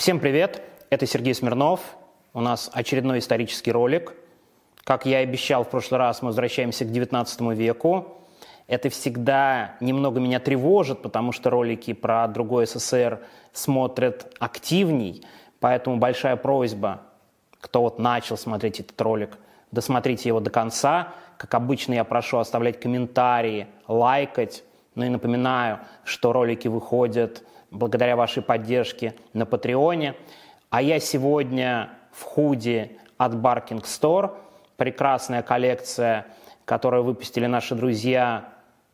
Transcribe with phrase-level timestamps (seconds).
[0.00, 1.82] Всем привет, это Сергей Смирнов.
[2.32, 4.14] У нас очередной исторический ролик.
[4.82, 8.16] Как я и обещал в прошлый раз, мы возвращаемся к 19 веку.
[8.66, 13.20] Это всегда немного меня тревожит, потому что ролики про другой СССР
[13.52, 15.22] смотрят активней.
[15.58, 17.02] Поэтому большая просьба,
[17.60, 19.36] кто вот начал смотреть этот ролик,
[19.70, 21.12] досмотрите его до конца.
[21.36, 24.64] Как обычно, я прошу оставлять комментарии, лайкать.
[24.94, 30.14] Ну и напоминаю, что ролики выходят благодаря вашей поддержке на Патреоне.
[30.70, 34.36] А я сегодня в худи от Barking Store.
[34.76, 36.26] Прекрасная коллекция,
[36.64, 38.48] которую выпустили наши друзья.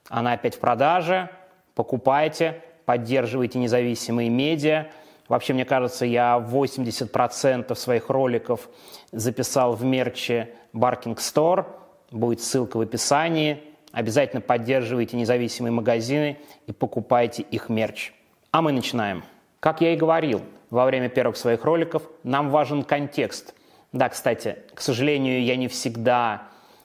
[0.09, 1.31] Она опять в продаже.
[1.75, 4.87] Покупайте, поддерживайте независимые медиа.
[5.29, 8.69] Вообще, мне кажется, я 80% своих роликов
[9.13, 11.67] записал в мерче Barking Store.
[12.11, 13.63] Будет ссылка в описании.
[13.93, 18.13] Обязательно поддерживайте независимые магазины и покупайте их мерч.
[18.57, 19.23] А мы начинаем.
[19.61, 23.55] Как я и говорил во время первых своих роликов, нам важен контекст.
[23.93, 26.45] Да, кстати, к сожалению, я не всегда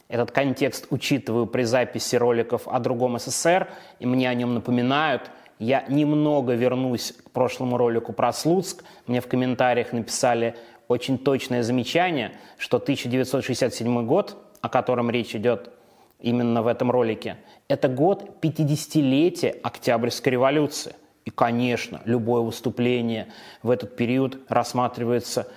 [0.10, 5.32] этот контекст учитываю при записи роликов о другом СССР, и мне о нем напоминают.
[5.60, 8.84] Я немного вернусь к прошлому ролику про Слуцк.
[9.08, 10.58] Мне в комментариях написали
[10.90, 15.72] очень точное замечание, что 1967 год, о котором речь идет
[16.20, 17.38] именно в этом ролике,
[17.70, 20.96] это год 50-летия Октябрьской революции.
[21.26, 23.28] И, конечно, любое выступление
[23.62, 25.48] в этот период рассматривается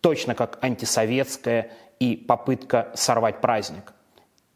[0.00, 3.92] точно как антисоветское и попытка сорвать праздник.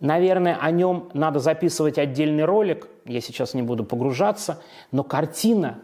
[0.00, 5.78] Наверное, о нем надо записывать отдельный ролик, я сейчас не буду погружаться, но картина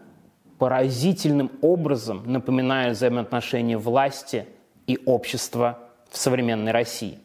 [0.59, 4.45] поразительным образом напоминает взаимоотношения власти
[4.85, 5.79] и общества
[6.11, 7.17] в современной России.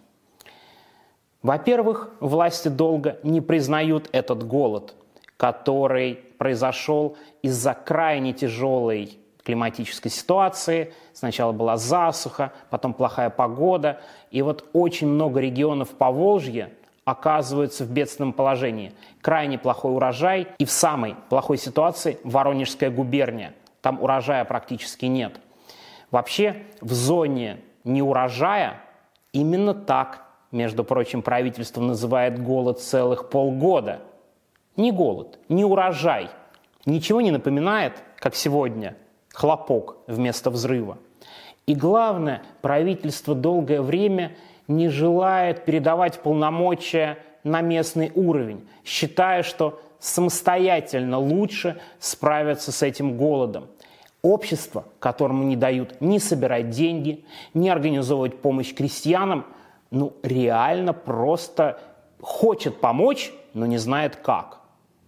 [1.42, 4.94] Во-первых, власти долго не признают этот голод,
[5.36, 10.92] который произошел из-за крайне тяжелой климатической ситуации.
[11.12, 14.00] Сначала была засуха, потом плохая погода.
[14.30, 16.70] И вот очень много регионов Поволжья
[17.10, 18.92] оказываются в бедственном положении.
[19.22, 23.54] Крайне плохой урожай и в самой плохой ситуации Воронежская губерния.
[23.80, 25.40] Там урожая практически нет.
[26.10, 28.82] Вообще в зоне неурожая
[29.32, 34.00] именно так, между прочим, правительство называет голод целых полгода.
[34.76, 36.28] Не голод, не урожай.
[36.84, 38.96] Ничего не напоминает, как сегодня,
[39.32, 40.98] хлопок вместо взрыва.
[41.64, 44.36] И главное, правительство долгое время–
[44.68, 53.68] не желает передавать полномочия на местный уровень, считая, что самостоятельно лучше справиться с этим голодом.
[54.20, 57.24] Общество, которому не дают ни собирать деньги,
[57.54, 59.46] ни организовывать помощь крестьянам,
[59.90, 61.80] ну реально просто
[62.20, 64.60] хочет помочь, но не знает как.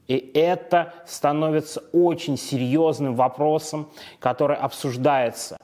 [0.09, 5.57] И это становится очень серьезным вопросом, который обсуждается.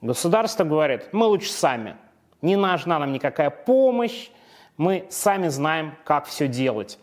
[0.00, 1.96] Государство говорит, мы лучше сами–
[2.42, 4.28] не нужна нам никакая помощь,
[4.76, 6.98] мы сами знаем, как все делать.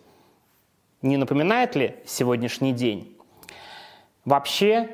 [1.01, 3.17] Не напоминает ли сегодняшний день?
[4.25, 4.89] Вообще,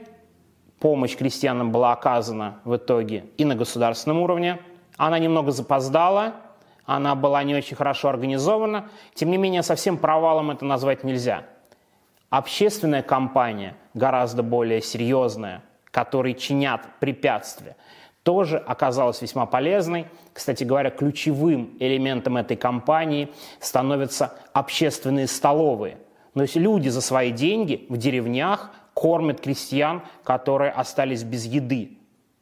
[0.79, 4.59] помощь крестьянам была оказана в итоге и на государственном уровне.
[4.97, 6.35] Она немного запоздала,
[6.85, 8.89] она была не очень хорошо организована.
[9.15, 11.43] Тем не менее, совсем провалом это назвать нельзя.
[12.29, 17.75] Общественная кампания гораздо более серьезная, которые чинят препятствия–
[18.25, 20.07] тоже оказалась весьма полезной.
[20.33, 25.99] Кстати говоря, ключевым элементом этой кампании становятся общественные столовые.
[26.33, 31.99] То есть люди за свои деньги в деревнях кормят крестьян, которые остались без еды.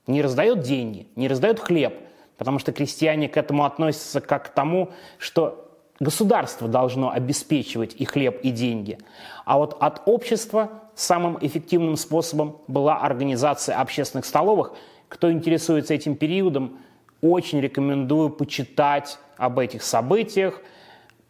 [0.07, 1.93] Не раздают деньги, не раздают хлеб,
[2.37, 5.69] потому что крестьяне к этому относятся как к тому, что
[5.99, 8.99] государство должно обеспечивать и хлеб, и деньги.
[9.43, 14.71] А вот от общества самым эффективным способом была организация общественных столовых–
[15.13, 16.79] кто интересуется этим периодом,
[17.21, 20.59] очень рекомендую почитать об этих событиях.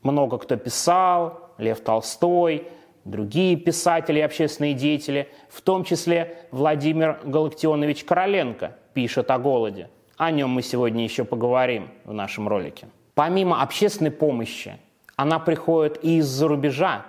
[0.02, 2.70] Много кто писал, Лев Толстой,
[3.04, 9.90] другие писатели и общественные деятели, в том числе Владимир Галактионович Короленко пишет о голоде.
[10.16, 12.88] О нем мы сегодня еще поговорим в нашем ролике.
[13.16, 14.78] Помимо общественной помощи,
[15.18, 17.06] она приходит и из-за рубежа.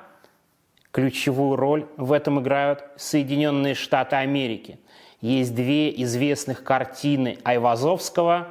[0.91, 4.79] Ключевую роль в этом играют Соединенные Штаты Америки
[5.31, 8.49] есть две известных картины Айвазовского.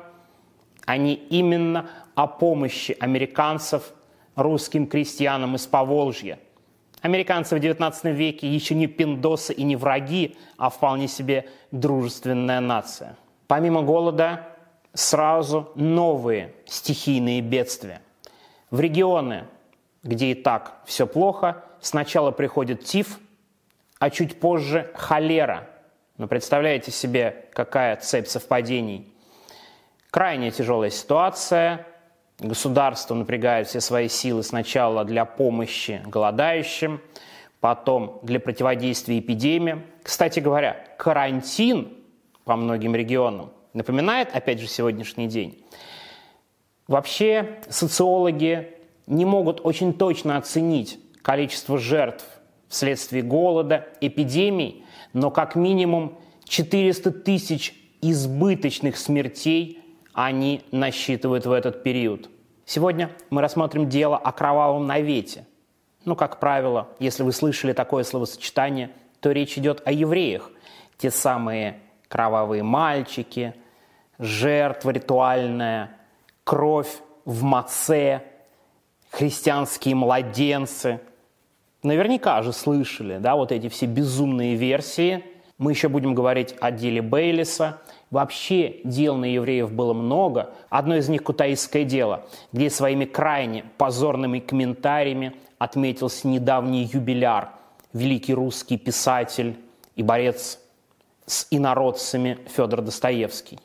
[0.87, 3.93] Они именно о помощи американцев
[4.35, 6.39] русским крестьянам из Поволжья.
[7.01, 13.17] Американцы в XIX веке еще не пиндосы и не враги, а вполне себе дружественная нация.
[13.45, 14.47] Помимо голода,
[14.95, 18.01] сразу новые стихийные бедствия.
[18.71, 19.45] В регионы,
[20.01, 23.19] где и так все плохо, сначала приходит тиф,
[23.99, 25.69] а чуть позже холера.
[26.17, 29.11] Но представляете себе, какая цепь совпадений.
[30.11, 31.87] Крайне тяжелая ситуация,
[32.39, 36.99] Государство напрягает все свои силы сначала для помощи голодающим,
[37.59, 39.83] потом для противодействия эпидемии.
[40.01, 41.93] Кстати говоря, карантин
[42.43, 45.63] по многим регионам напоминает, опять же, сегодняшний день.
[46.87, 48.73] Вообще социологи
[49.07, 52.25] не могут очень точно оценить количество жертв
[52.67, 54.82] вследствие голода, эпидемий,
[55.13, 59.79] но как минимум 400 тысяч избыточных смертей
[60.13, 62.29] они насчитывают в этот период.
[62.65, 65.45] Сегодня мы рассмотрим дело о кровавом навете.
[66.05, 70.51] Ну, как правило, если вы слышали такое словосочетание, то речь идет о евреях.
[70.97, 73.55] Те самые кровавые мальчики,
[74.19, 75.97] жертва ритуальная,
[76.43, 78.21] кровь в маце,
[79.09, 80.99] христианские младенцы.
[81.83, 85.23] Наверняка же слышали, да, вот эти все безумные версии.
[85.57, 87.81] Мы еще будем говорить о деле Бейлиса–
[88.13, 90.53] Вообще дел на евреев было много.
[90.69, 97.53] Одно из них– кутаистское дело, где своими крайне позорными комментариями отметился недавний юбиляр,
[97.91, 99.57] великий русский писатель
[99.95, 100.59] и борец
[101.25, 103.57] с инородцами Федор Достоевский.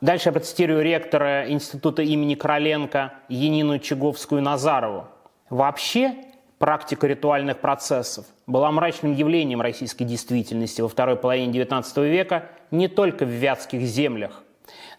[0.00, 5.04] Дальше я процитирую ректора Института имени Короленко Енину Чаговскую-Назарову.
[5.50, 6.14] Вообще
[6.58, 13.24] практика ритуальных процессов была мрачным явлением российской действительности во второй половине XIX века не только
[13.24, 14.42] в вятских землях.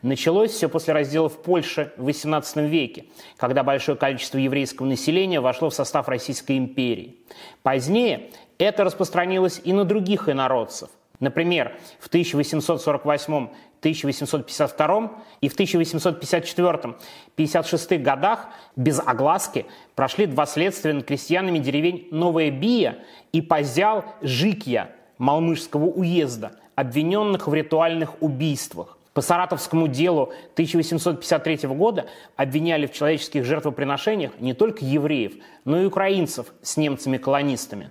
[0.02, 3.06] Началось все после разделов Польши в XVIII веке,
[3.38, 7.18] когда большое количество еврейского населения вошло в состав Российской империи.
[7.64, 10.90] Позднее это распространилось и на других инородцев.
[11.20, 15.12] Например, в 1848 1852
[15.42, 19.66] и в 1854-56 годах без огласки
[19.96, 22.98] прошли два следствия над крестьянами деревень Новая Бия
[23.32, 28.98] и Позял Жикья Малмышского уезда, обвиненных в ритуальных убийствах.
[29.14, 35.34] По Саратовскому делу 1853 года обвиняли в человеческих жертвоприношениях не только евреев,
[35.66, 37.90] но и украинцев с немцами-колонистами.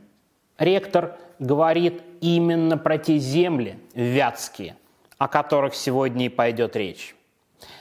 [0.59, 4.77] Ректор говорит именно про те земли вятские–
[5.19, 7.15] о которых сегодня и пойдет речь.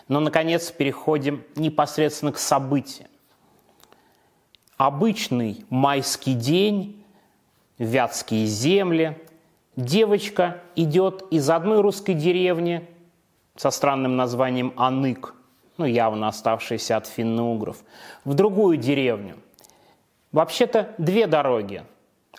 [0.07, 3.09] Но, наконец, переходим непосредственно к событиям.
[4.75, 7.03] Обычный майский день,
[7.77, 9.17] вятские земли.
[9.75, 12.87] Девочка идет из одной русской деревни
[13.55, 15.35] со странным названием Анык,
[15.77, 17.83] ну, явно оставшейся от финно-угров,
[18.25, 19.37] в другую деревню.
[20.31, 21.83] Вообще-то две дороги.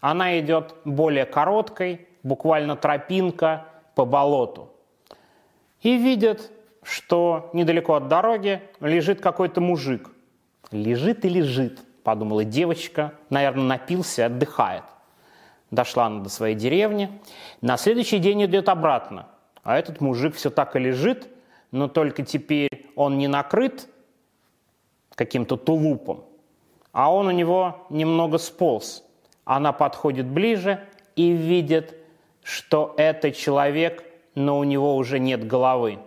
[0.01, 4.73] Она идет более короткой, буквально тропинка по болоту–
[5.83, 6.51] и видят,
[6.83, 10.11] что недалеко от дороги лежит какой-то мужик.
[10.71, 14.85] Лежит и лежит, подумала девочка, наверное, напился, отдыхает.
[15.71, 17.11] Дошла она до своей деревни.
[17.61, 19.27] На следующий день идет обратно.
[19.63, 21.29] А этот мужик все так и лежит,
[21.71, 23.89] но только теперь он не накрыт
[25.15, 26.25] каким-то тулупом,
[26.93, 29.05] а он у него немного сполз.
[29.45, 30.81] Она подходит ближе
[31.17, 31.95] и видит,
[32.43, 34.05] что это человек
[34.39, 35.99] но у него уже нет головы.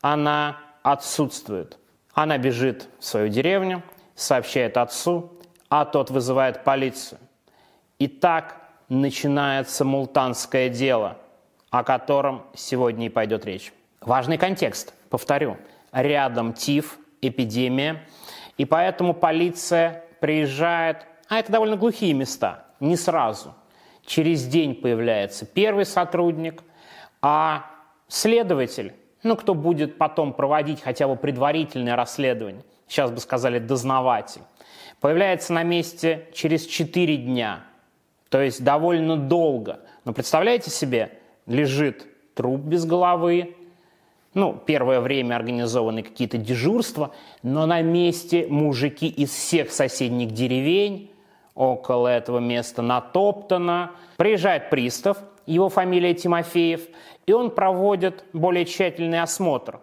[0.00, 1.78] Она отсутствует.
[2.12, 3.82] Она бежит в свою деревню,
[4.16, 5.32] сообщает отцу,
[5.68, 7.20] а тот вызывает полицию.
[8.00, 11.18] И так начинается мултанское дело,
[11.70, 13.72] о котором сегодня и пойдет речь.
[14.00, 15.56] Важный контекст, повторю.
[15.92, 18.04] Рядом ТИФ, эпидемия,
[18.56, 23.54] и поэтому полиция приезжает, а это довольно глухие места, не сразу.
[24.04, 26.62] Через день появляется первый сотрудник,
[27.20, 27.66] а
[28.08, 34.42] следователь, ну, кто будет потом проводить хотя бы предварительное расследование, сейчас бы сказали дознаватель,
[35.00, 37.64] появляется на месте через 4 дня,
[38.28, 39.80] то есть довольно долго.
[40.04, 43.56] Но представляете себе, лежит труп без головы,
[44.34, 51.10] ну, первое время организованы какие-то дежурства, но на месте мужики из всех соседних деревень,
[51.54, 53.90] около этого места натоптано.
[54.16, 55.18] Приезжает пристав,
[55.48, 56.82] его фамилия Тимофеев,
[57.26, 59.80] и он проводит более тщательный осмотр.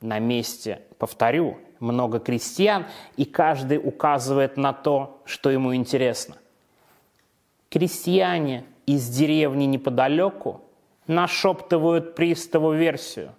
[0.00, 2.86] На месте, повторю, много крестьян,
[3.16, 6.36] и каждый указывает на то, что ему интересно.
[7.68, 10.62] Крестьяне из деревни неподалеку
[11.06, 13.32] нашептывают приставу версию.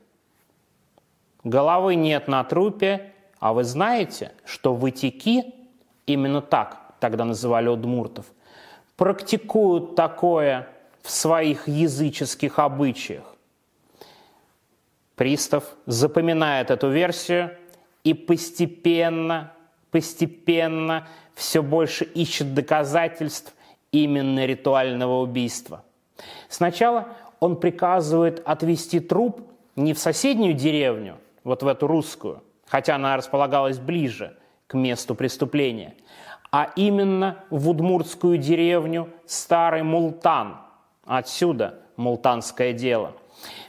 [1.44, 5.56] Головы нет на трупе, а вы знаете, что вытеки
[6.06, 8.26] именно так тогда называли удмуртов,
[8.96, 10.68] практикуют такое
[11.08, 13.24] в своих языческих обычаях.
[15.16, 17.58] Пристав запоминает эту версию
[18.04, 19.54] и постепенно,
[19.90, 23.54] постепенно все больше ищет доказательств
[23.94, 25.86] именно ритуального убийства.
[26.50, 29.40] Сначала он приказывает отвезти труп
[29.78, 34.36] не в соседнюю деревню, вот в эту русскую, хотя она располагалась ближе
[34.68, 35.96] к месту преступления,
[36.52, 40.67] а именно в удмуртскую деревню Старый Мултан.
[41.08, 43.14] Отсюда мултанское дело.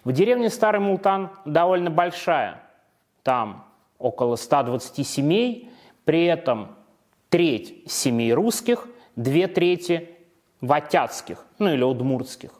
[0.04, 2.60] В деревне Старый Мултан довольно большая.
[3.22, 3.64] Там
[3.98, 5.70] около 120 семей,
[6.04, 6.76] при этом
[7.28, 10.10] треть семей русских, две трети
[10.60, 12.50] ватятских, ну или удмуртских.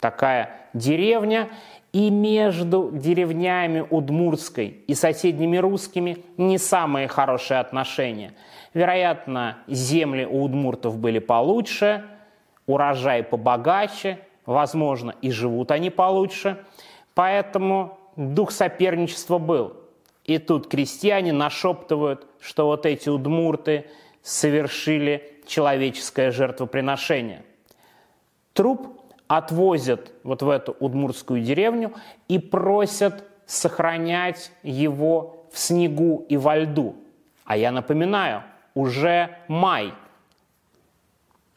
[0.00, 1.48] Такая деревня,
[1.92, 8.34] и между деревнями Удмуртской и соседними русскими не самые хорошие отношения.
[8.74, 12.04] Вероятно, земли у удмуртов были получше,
[12.68, 16.64] урожай побогаче, возможно, и живут они получше.
[17.14, 19.74] Поэтому дух соперничества был.
[20.24, 23.86] И тут крестьяне нашептывают, что вот эти удмурты
[24.22, 27.42] совершили человеческое жертвоприношение.
[28.52, 31.94] Труп отвозят вот в эту удмуртскую деревню
[32.28, 36.96] и просят сохранять его в снегу и во льду.
[37.44, 38.42] А я напоминаю,
[38.74, 39.94] уже май.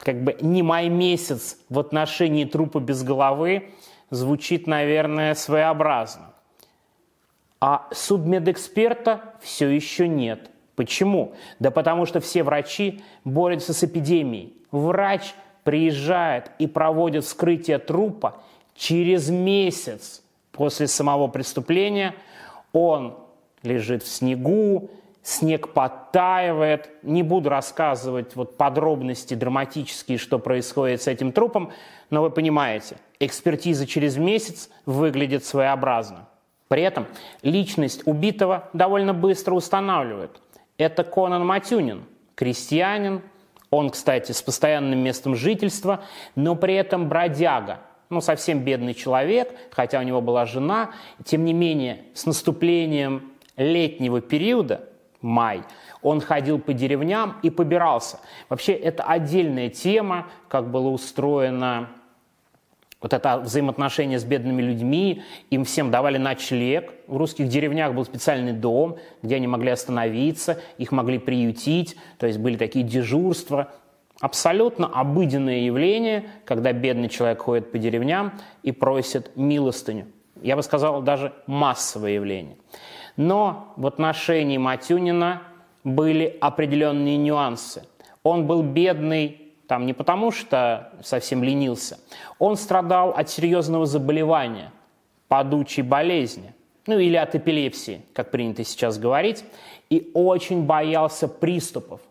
[0.02, 3.70] Как бы не май месяц в отношении трупа без головы
[4.10, 6.34] звучит, наверное, своеобразно.
[7.60, 10.50] А судмедэксперта все еще нет.
[10.74, 11.34] Почему?
[11.60, 14.56] Да потому что все врачи борются с эпидемией.
[14.72, 18.42] Врач приезжает и проводит вскрытие трупа
[18.74, 22.16] через месяц после самого преступления.
[22.72, 23.16] Он
[23.62, 24.90] лежит в снегу,
[25.22, 26.90] снег подтаивает.
[27.02, 31.72] Не буду рассказывать вот подробности драматические, что происходит с этим трупом,
[32.10, 36.28] но вы понимаете, экспертиза через месяц выглядит своеобразно.
[36.68, 37.06] При этом
[37.42, 40.40] личность убитого довольно быстро устанавливают.
[40.78, 43.22] Это Конан Матюнин, крестьянин,
[43.70, 47.80] он, кстати, с постоянным местом жительства, но при этом бродяга.
[48.10, 50.90] Ну, совсем бедный человек, хотя у него была жена.
[51.24, 54.88] Тем не менее, с наступлением летнего периода,
[55.22, 55.62] май,
[56.02, 58.18] он ходил по деревням и побирался.
[58.48, 61.88] Вообще, это отдельная тема, как было устроено
[63.02, 66.94] вот это взаимоотношение с бедными людьми, им всем давали ночлег.
[67.08, 72.38] В русских деревнях был специальный дом, где они могли остановиться, их могли приютить, то есть
[72.38, 73.72] были такие дежурства.
[74.20, 80.06] Абсолютно обыденное явление, когда бедный человек ходит по деревням и просит милостыню.
[80.40, 82.56] Я бы сказал, даже массовое явление.
[83.16, 85.42] Но в отношении Матюнина
[85.84, 87.84] были определенные нюансы.
[88.22, 89.42] Он был бедный
[89.72, 91.98] там не потому, что совсем ленился.
[92.38, 94.70] Он страдал от серьезного заболевания,
[95.28, 96.54] падучей болезни,
[96.86, 99.46] ну или от эпилепсии, как принято сейчас говорить,
[99.88, 102.02] и очень боялся приступов.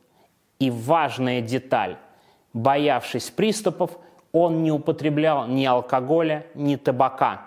[0.57, 1.97] И важная деталь,
[2.51, 3.91] боявшись приступов,
[4.31, 7.43] он не употреблял ни алкоголя, ни табака.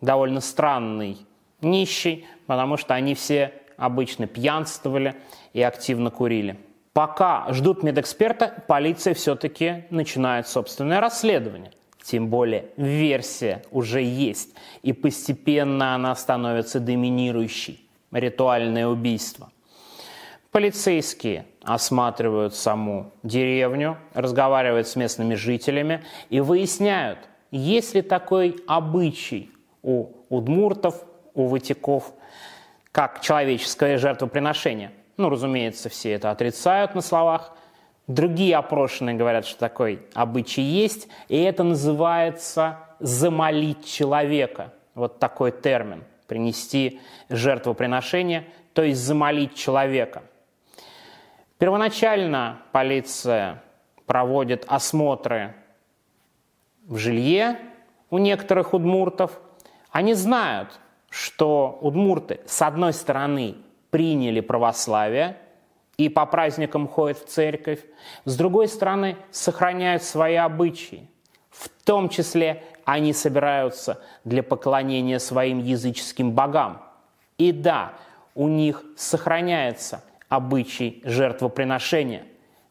[0.00, 1.18] Довольно странный
[1.64, 5.16] нищий, потому что они все обычно пьянствовали
[5.52, 6.56] и активно курили.
[6.92, 11.72] Пока ждут медэксперта, полиция все-таки начинает собственное расследование.
[12.04, 17.80] Тем более версия уже есть, и постепенно она становится доминирующей.
[18.12, 19.50] Ритуальное убийство.
[20.52, 27.18] Полицейские осматривают саму деревню, разговаривают с местными жителями и выясняют,
[27.50, 29.50] есть ли такой обычай
[29.82, 32.12] у удмуртов, у ватиков,
[32.92, 37.52] как человеческое жертвоприношение– ну, разумеется, все это отрицают на словах.
[38.06, 44.72] Другие опрошенные говорят, что такой обычай есть, и это называется «замолить человека».
[44.94, 47.00] Вот такой термин– принести
[47.30, 50.22] жертвоприношение, то есть замолить человека.
[51.58, 53.62] Первоначально полиция
[54.06, 55.54] проводит осмотры
[56.86, 57.58] в жилье
[58.10, 59.40] у некоторых удмуртов.
[59.90, 60.78] Они знают,
[61.14, 63.54] что удмурты, с одной стороны,
[63.90, 65.36] приняли православие
[65.96, 67.78] и по праздникам ходят в церковь,
[68.24, 71.08] с другой стороны, сохраняют свои обычаи.
[71.50, 76.82] В том числе они собираются для поклонения своим языческим богам.
[77.38, 77.92] И да,
[78.34, 82.24] у них сохраняется обычай жертвоприношения,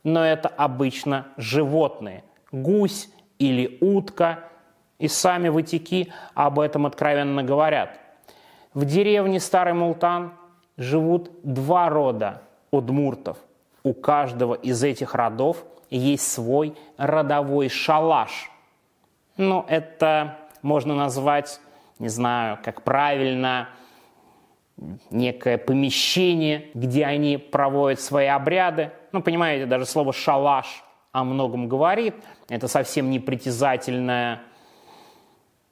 [0.03, 3.07] но это обычно животные, гусь
[3.39, 4.49] или утка,
[4.99, 8.02] и сами ватики об этом откровенно говорят.
[8.73, 10.33] В деревне Старый Мултан
[10.77, 13.37] живут два рода удмуртов.
[13.83, 18.49] у каждого из этих родов есть свой родовой шалаш.
[19.37, 21.59] Ну, это можно назвать,
[21.99, 23.69] не знаю, как правильно,
[25.11, 28.91] некое помещение, где они проводят свои обряды.
[29.11, 32.15] Ну, понимаете, даже слово «шалаш» о многом говорит.
[32.49, 34.41] Это совсем не притязательная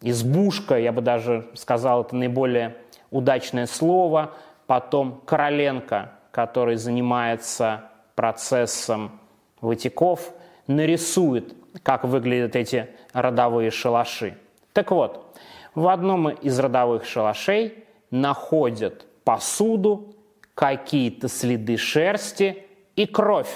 [0.02, 2.76] избушка, я бы даже сказал, это наиболее
[3.12, 4.34] удачное слово.
[4.66, 9.20] Потом Короленко, который занимается процессом
[9.60, 10.34] вытеков,
[10.68, 11.54] нарисует,
[11.84, 14.38] как выглядят эти родовые шалаши.
[14.74, 15.38] Так вот,
[15.76, 20.16] в одном из родовых шалашей находят посуду,
[20.56, 22.64] какие-то следы шерсти
[22.96, 23.50] и кровь.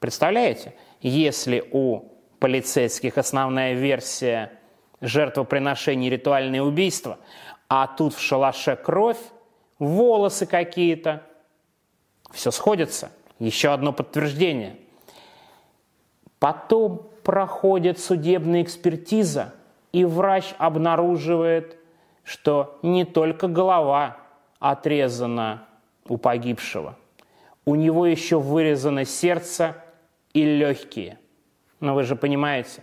[0.00, 0.74] Представляете?
[1.00, 2.04] Если у
[2.40, 4.52] полицейских основная версия
[5.00, 7.18] жертвоприношение ритуальное убийство,
[7.68, 9.20] а тут в шалаше кровь,
[9.78, 11.22] волосы какие-то,
[12.32, 13.10] все сходится.
[13.38, 14.76] Еще одно подтверждение.
[16.38, 19.54] Потом проходит судебная экспертиза,
[19.92, 21.78] и врач обнаруживает,
[22.24, 24.18] что не только голова
[24.58, 25.66] отрезана
[26.08, 26.96] у погибшего,
[27.64, 29.76] у него еще вырезано сердце
[30.32, 31.18] и легкие.
[31.80, 32.82] Но вы же понимаете,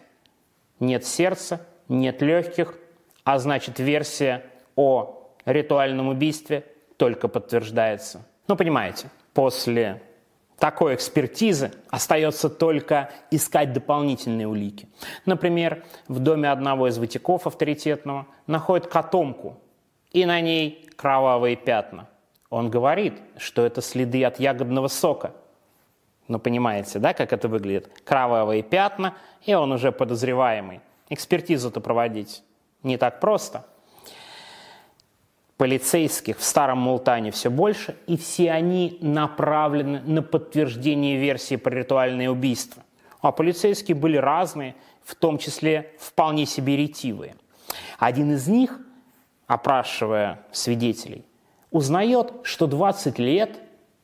[0.79, 2.75] нет сердца, нет легких,
[3.23, 4.43] а значит версия
[4.75, 6.65] о ритуальном убийстве
[6.97, 8.25] только подтверждается.
[8.47, 10.01] Ну, понимаете, после
[10.57, 14.87] такой экспертизы остается только искать дополнительные улики.
[15.25, 19.57] Например, в доме одного из вытеков авторитетного находят котомку,
[20.11, 22.07] и на ней кровавые пятна.
[22.49, 25.33] Он говорит, что это следы от ягодного сока.
[26.27, 27.89] Ну, понимаете, да, как это выглядит?
[28.05, 29.15] Кровавые пятна,
[29.45, 30.79] и он уже подозреваемый.
[31.09, 32.43] Экспертизу-то проводить
[32.81, 33.65] не так просто–
[35.57, 42.29] полицейских в Старом Мултане все больше, и все они направлены на подтверждение версии про ритуальное
[42.29, 42.83] убийство.
[43.21, 47.35] А полицейские были разные, в том числе вполне себе ретивые.
[47.97, 48.79] Один из них,
[49.47, 51.25] опрашивая свидетелей,
[51.71, 53.59] узнает, что 20 лет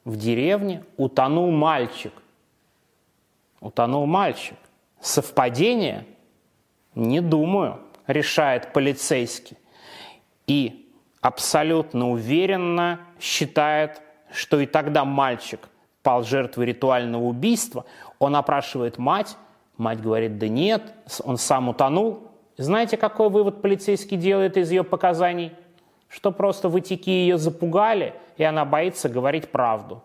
[0.05, 2.13] в деревне утонул мальчик.
[3.59, 4.57] Утонул мальчик.
[4.99, 6.05] Совпадение?
[6.95, 9.57] Не думаю, решает полицейский.
[10.47, 10.90] И
[11.21, 14.01] абсолютно уверенно считает,
[14.33, 15.69] что и тогда мальчик
[16.03, 17.85] пал жертвой ритуального убийства.
[18.19, 19.37] Он опрашивает мать,
[19.77, 22.27] мать говорит, да нет, он сам утонул.
[22.57, 25.53] Знаете, какой вывод полицейский делает из ее показаний?
[26.09, 30.03] Что просто вытеки ее запугали, и она боится говорить правду.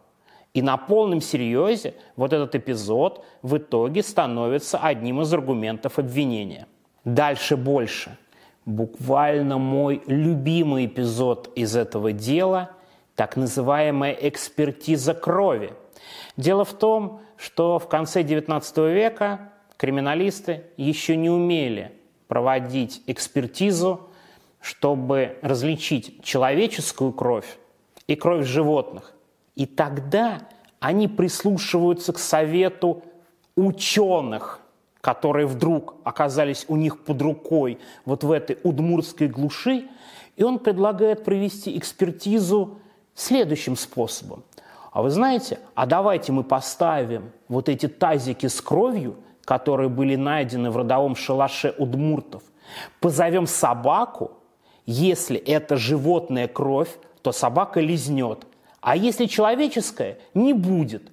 [0.54, 6.66] И на полном серьезе вот этот эпизод в итоге становится одним из аргументов обвинения.
[7.04, 8.16] Дальше больше–
[8.66, 12.72] буквально мой любимый эпизод из этого дела–
[13.16, 15.72] так называемая экспертиза крови.
[16.36, 21.92] Дело в том, что в конце XIX века криминалисты еще не умели
[22.28, 24.08] проводить экспертизу,
[24.60, 27.58] чтобы различить человеческую кровь
[28.06, 29.14] и кровь животных.
[29.54, 30.40] И тогда
[30.78, 33.02] они прислушиваются к совету
[33.56, 34.60] ученых–
[35.06, 39.86] которые вдруг оказались у них под рукой вот в этой удмуртской глуши,
[40.34, 42.80] и он предлагает провести экспертизу
[43.14, 44.42] следующим способом.
[44.90, 49.14] А вы знаете, а давайте мы поставим вот эти тазики с кровью,
[49.44, 52.42] которые были найдены в родовом шалаше удмуртов,
[52.98, 54.32] позовем собаку,
[54.86, 56.90] если это животная кровь,
[57.22, 58.44] то собака лизнет,
[58.80, 61.12] а если человеческая, не будет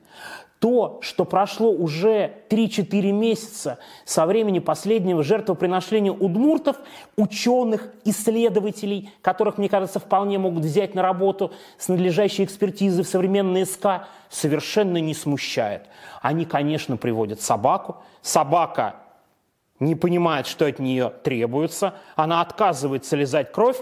[0.63, 6.77] то, что прошло уже 3-4 месяца со времени последнего жертвоприношения удмуртов,
[7.17, 13.65] ученых, исследователей, которых, мне кажется, вполне могут взять на работу с надлежащей экспертизой в современной
[13.65, 15.81] СК, совершенно не смущает.
[16.21, 17.97] Они, конечно, приводят собаку.
[18.21, 18.95] Собака
[19.81, 21.95] не понимает, что от нее требуется.
[22.15, 23.81] Она отказывается лизать кровь.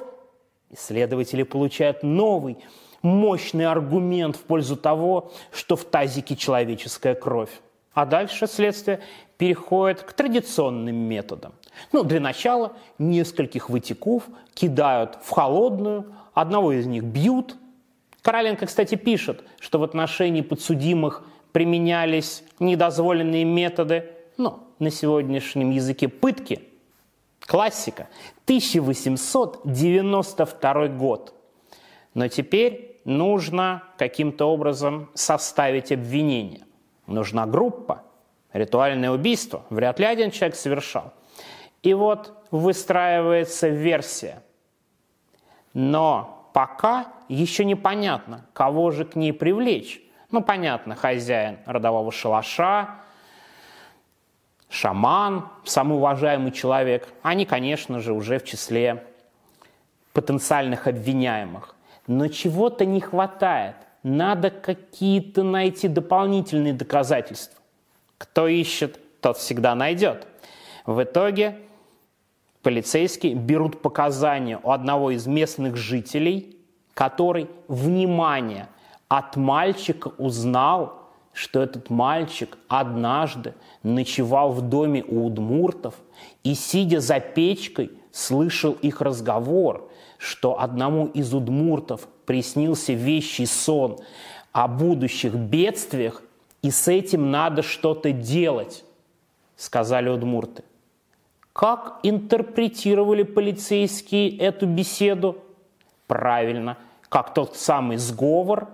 [0.72, 2.58] Исследователи получают новый
[3.02, 7.50] мощный аргумент в пользу того, что в тазике человеческая кровь.
[7.94, 9.02] А дальше следствие
[9.38, 11.54] переходит к традиционным методам.
[11.92, 17.56] Ну, для начала нескольких вытеков кидают в холодную, одного из них бьют.
[18.22, 26.62] Короленко, кстати, пишет, что в отношении подсудимых применялись недозволенные методы, ну, на сегодняшнем языке пытки.
[27.42, 28.08] Классика.
[28.46, 31.34] 1892 год.
[32.14, 36.66] Но теперь нужно каким-то образом составить обвинение.
[37.08, 38.04] Нужна группа.
[38.54, 41.14] Ритуальное убийство вряд ли один человек совершал.
[41.84, 44.44] И вот выстраивается версия.
[45.74, 50.02] Но пока еще непонятно, кого же к ней привлечь.
[50.32, 53.02] Ну, понятно, хозяин родового шалаша,
[54.70, 57.08] шаман, самый уважаемый человек.
[57.22, 59.06] Они, конечно же, уже в числе
[60.14, 61.76] потенциальных обвиняемых.
[62.12, 63.78] Но чего-то не хватает.
[64.04, 67.58] Надо какие-то найти дополнительные доказательства.
[68.18, 70.28] Кто ищет, тот всегда найдет.
[70.86, 71.60] В итоге
[72.64, 76.58] полицейские берут показания у одного из местных жителей,
[76.94, 78.68] который, внимание,
[79.08, 81.01] от мальчика узнал,
[81.34, 85.96] что этот мальчик однажды ночевал в доме у удмуртов
[86.44, 94.00] и, сидя за печкой, слышал их разговор, что одному из удмуртов приснился вещий сон
[94.52, 96.22] о будущих бедствиях,
[96.62, 98.84] и с этим надо что-то делать,
[99.56, 100.64] сказали удмурты.
[101.54, 105.38] Как интерпретировали полицейские эту беседу?
[106.08, 106.78] Правильно,
[107.10, 108.70] как тот самый сговор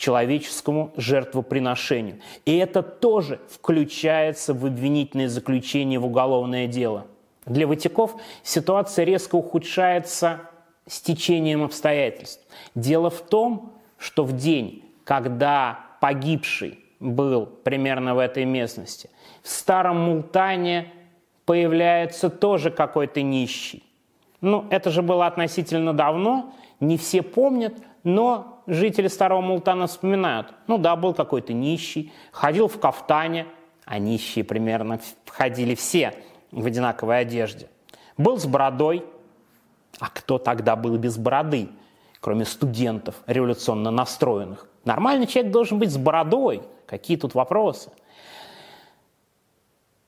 [0.00, 2.20] человеческому жертвоприношению.
[2.46, 7.06] И это тоже включается в обвинительное заключение в уголовное дело.
[7.44, 10.40] Для Ватиков ситуация резко ухудшается
[10.86, 12.42] с течением обстоятельств.
[12.74, 19.10] Дело в том, что в день, когда погибший был примерно в этой местности,
[19.42, 20.92] в старом Мултане
[21.44, 23.82] появляется тоже какой-то нищий.
[24.40, 30.54] Ну, это же было относительно давно, не все помнят, но жители Старого Мултана вспоминают.
[30.66, 33.46] Ну да, был какой-то нищий, ходил в кафтане,
[33.84, 36.14] а нищие примерно ходили все
[36.52, 37.68] в одинаковой одежде.
[38.16, 39.04] Был с бородой.
[39.98, 41.68] А кто тогда был без бороды,
[42.20, 44.68] кроме студентов революционно настроенных?
[44.84, 46.62] Нормальный человек должен быть с бородой.
[46.86, 47.90] Какие тут вопросы?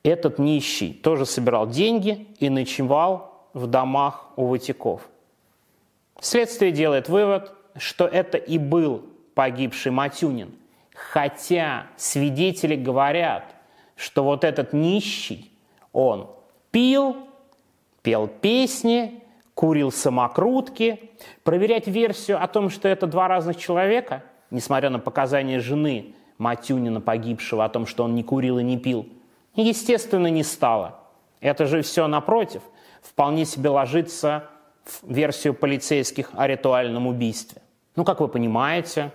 [0.02, 5.08] Этот нищий тоже собирал деньги и ночевал в домах у ватиков.
[6.20, 9.04] Следствие делает вывод, что это и был
[9.34, 10.52] погибший Матюнин.
[10.94, 13.54] Хотя свидетели говорят,
[13.96, 15.50] что вот этот нищий,
[15.92, 16.30] он
[16.70, 17.16] пил,
[18.02, 19.22] пел песни,
[19.54, 21.10] курил самокрутки.
[21.44, 27.64] Проверять версию о том, что это два разных человека, несмотря на показания жены Матюнина погибшего
[27.64, 29.06] о том, что он не курил и не пил–
[29.54, 31.00] естественно, не стало.
[31.40, 32.62] Это же все напротив
[33.02, 34.44] вполне себе ложится
[35.02, 37.62] версию полицейских о ритуальном убийстве.
[37.96, 39.12] Ну, как вы понимаете,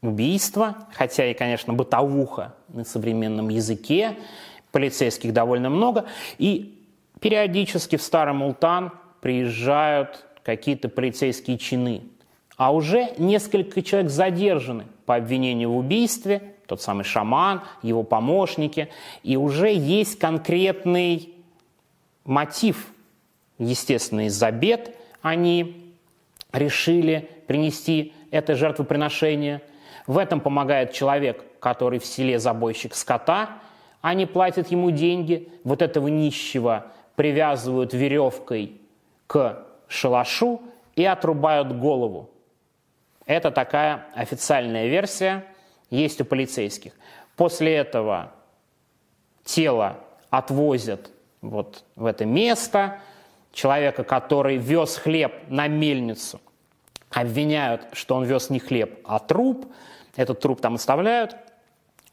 [0.00, 4.16] убийство, хотя и, конечно, бытовуха на современном языке,
[4.72, 6.06] полицейских довольно много,
[6.38, 6.82] и
[7.20, 12.02] периодически в Старый Мултан приезжают какие-то полицейские чины.
[12.56, 18.88] А уже несколько человек задержаны по обвинению в убийстве, тот самый шаман, его помощники,
[19.22, 21.34] и уже есть конкретный
[22.24, 22.88] мотив.
[23.58, 24.94] Естественно, из-за бед
[25.24, 25.94] они
[26.52, 29.62] решили принести это жертвоприношение.
[30.06, 33.58] В этом помогает человек, который в селе забойщик скота.
[34.02, 38.80] Они платят ему деньги, вот этого нищего привязывают веревкой
[39.26, 40.60] к шалашу
[40.94, 42.28] и отрубают голову.
[43.24, 45.44] Это такая официальная версия–
[45.88, 46.92] есть у полицейских.
[47.36, 48.32] После этого
[49.44, 51.10] тело отвозят
[51.40, 53.00] вот в это место,
[53.54, 56.40] человека, который вез хлеб на мельницу,
[57.10, 59.66] обвиняют, что он вез не хлеб, а труп,
[60.16, 61.36] этот труп там оставляют.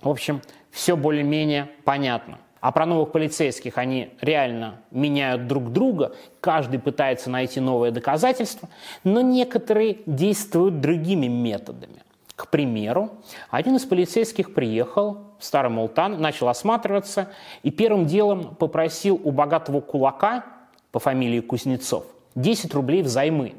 [0.01, 2.39] В общем, все более-менее понятно.
[2.62, 8.69] А про новых полицейских они реально меняют друг друга, каждый пытается найти новые доказательства,
[9.04, 12.04] но некоторые действуют другими методами.
[12.36, 13.10] К примеру,
[13.49, 17.30] один из полицейских приехал в Старый Мултан, начал осматриваться
[17.63, 20.45] и первым делом попросил у богатого кулака
[20.91, 23.54] по фамилии Кузнецов 10 рублей взаймы.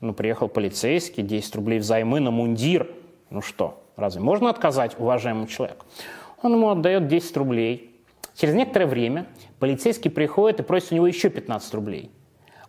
[0.00, 2.90] Ну, приехал полицейский, 10 рублей взаймы на мундир.
[3.30, 5.86] Ну что, разве можно отказать уважаемому человеку?
[6.42, 7.94] Он ему отдает 10 рублей.
[8.34, 9.26] Через некоторое время
[9.58, 12.10] полицейский приходит и просит у него еще 15 рублей.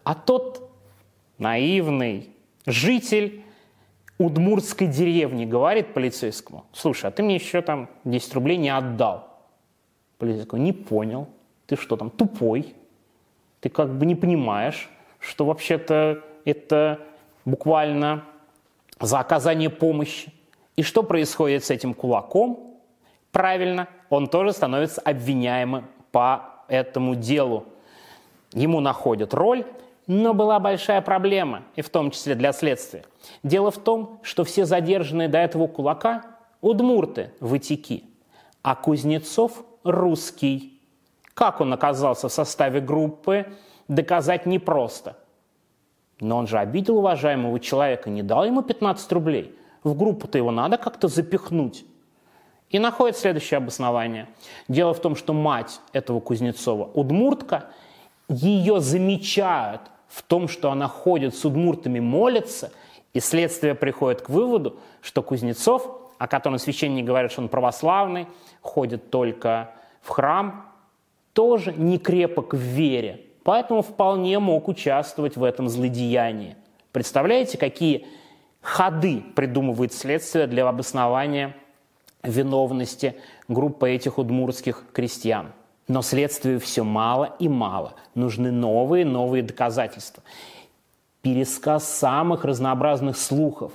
[0.04, 0.72] А тот
[1.38, 2.30] наивный
[2.66, 3.44] житель
[4.18, 9.28] удмуртской деревни говорит полицейскому, слушай, а ты мне еще там 10 рублей не отдал.
[10.18, 11.28] Полицейский не понял,
[11.68, 12.74] ты что там, тупой?
[13.60, 14.90] Ты как бы не понимаешь,
[15.20, 17.00] что вообще-то это
[17.46, 18.24] буквально
[19.00, 20.34] за оказание помощи.
[20.76, 22.80] И что происходит с этим кулаком?
[23.32, 27.66] Правильно, он тоже становится обвиняемым по этому делу.
[28.54, 29.66] Ему находят роль,
[30.08, 33.04] но была большая проблема, и в том числе для следствия.
[33.44, 36.24] Дело в том, что все задержанные до этого кулака–
[36.62, 38.04] удмурты, вытеки,
[38.62, 40.77] а Кузнецов– русский.
[41.38, 43.46] Как он оказался в составе группы,
[43.88, 45.18] доказать непросто.
[46.20, 49.56] Но он же обидел уважаемого человека, не дал ему 15 рублей.
[49.84, 51.86] в группу-то его надо как-то запихнуть.
[52.72, 54.28] И находит следующее обоснование.
[54.68, 57.66] Дело в том, что мать этого Кузнецова удмуртка,
[58.30, 62.72] ее замечают в том, что она ходит с удмуртами, молится,
[63.14, 68.26] и следствие приходит к выводу, что Кузнецов, о котором священник говорит, что он православный,
[68.62, 70.67] ходит только в храм,
[71.38, 76.56] тоже не крепок в вере, поэтому вполне мог участвовать в этом злодеянии.
[76.92, 78.08] Представляете, какие
[78.60, 81.56] ходы придумывает следствие для обоснования
[82.24, 85.52] виновности группы этих удмуртских крестьян.
[85.88, 87.94] Но следствию все мало и мало.
[88.16, 90.24] Нужны новые, новые доказательства.
[91.22, 93.74] Пересказ самых разнообразных слухов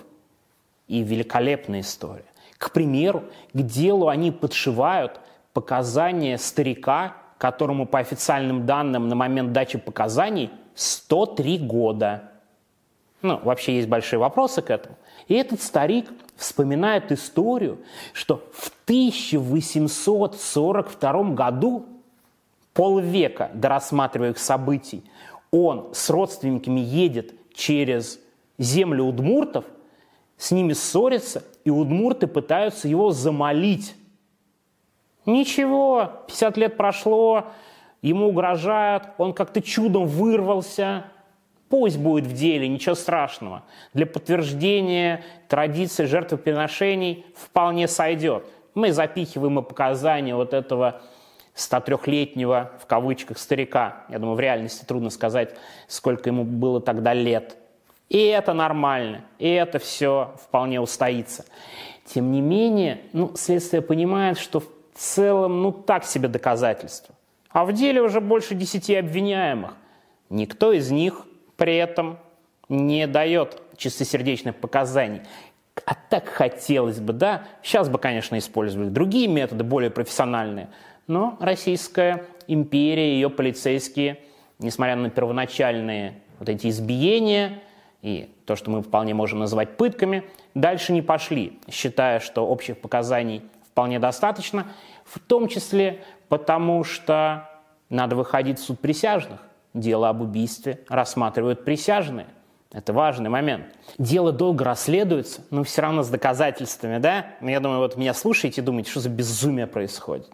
[0.89, 2.25] и великолепная история.
[2.59, 3.23] К примеру,
[3.53, 5.21] к делу они подшивают
[5.53, 12.31] показания старика, которому по официальным данным на момент дачи показаний 103 года.
[13.21, 14.95] Ну, вообще есть большие вопросы к этому.
[15.27, 17.81] И этот старик вспоминает историю,
[18.13, 21.87] что в 1842 году,
[22.75, 25.03] полвека до рассматриваемых событий,
[25.51, 28.21] он с родственниками едет через
[28.57, 29.65] землю удмуртов,
[30.37, 33.97] с ними ссорится, и удмурты пытаются его замолить.
[35.27, 37.47] Ничего, 50 лет прошло,
[38.01, 41.05] ему угрожают, он как-то чудом вырвался,
[41.73, 43.63] Пусть будет в деле, ничего страшного.
[43.95, 48.45] Для подтверждения традиции жертвоприношений вполне сойдет.
[48.75, 51.01] Мы запихиваем и показания вот этого
[51.57, 54.05] 103-летнего, в кавычках, старика.
[54.11, 55.57] Я думаю, в реальности трудно сказать,
[55.89, 57.57] сколько ему было тогда лет.
[58.11, 61.47] И это нормально, и это все вполне устоится.
[62.05, 67.15] Тем не менее, ну, следствие понимает, что в целом, ну, так себе доказательства.
[67.51, 69.75] А в деле уже больше десяти обвиняемых.
[70.31, 71.27] Никто из них
[71.57, 72.19] при этом
[72.69, 75.21] не дает чистосердечных показаний.
[75.87, 80.69] А так хотелось бы, да, сейчас бы, конечно, использовали другие методы, более профессиональные,
[81.07, 84.19] но Российская империя, ее полицейские,
[84.59, 87.61] несмотря на первоначальные вот эти избиения
[88.03, 90.25] и то, что мы вполне можем называть пытками,
[90.55, 94.69] дальше не пошли, считая, что общих показаний вполне достаточно,
[95.05, 97.49] в том числе потому, что
[97.89, 99.41] надо выходить в суд присяжных
[99.75, 102.27] дело об убийстве рассматривают присяжные.
[102.73, 103.67] Это важный момент.
[103.99, 107.27] Дело долго расследуется, но все равно с доказательствами, да?
[107.41, 110.31] Ну, я думаю, вот меня слушаете и думаете, что за безумие происходит.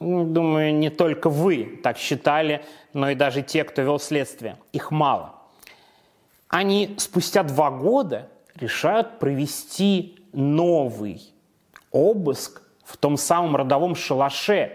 [0.00, 4.56] Ну, думаю, не только вы так считали, но и даже те, кто вел следствие.
[4.72, 5.34] Их мало.
[6.48, 11.32] Они спустя два года решают провести новый
[11.92, 14.72] обыск в том самом родовом шалаше.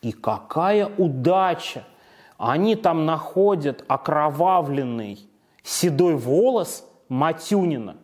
[0.00, 1.84] И какая удача!
[2.38, 5.18] они там находят окровавленный
[5.62, 7.96] седой волос Матюнина.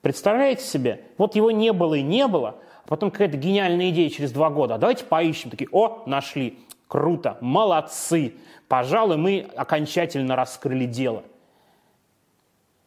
[0.00, 1.04] Представляете себе?
[1.18, 4.74] Вот его не было и не было, а потом какая-то гениальная идея через два года.
[4.74, 5.50] А давайте поищем.
[5.50, 6.58] Такие, о, нашли.
[6.88, 8.34] Круто, молодцы.
[8.68, 11.24] Пожалуй, мы окончательно раскрыли дело.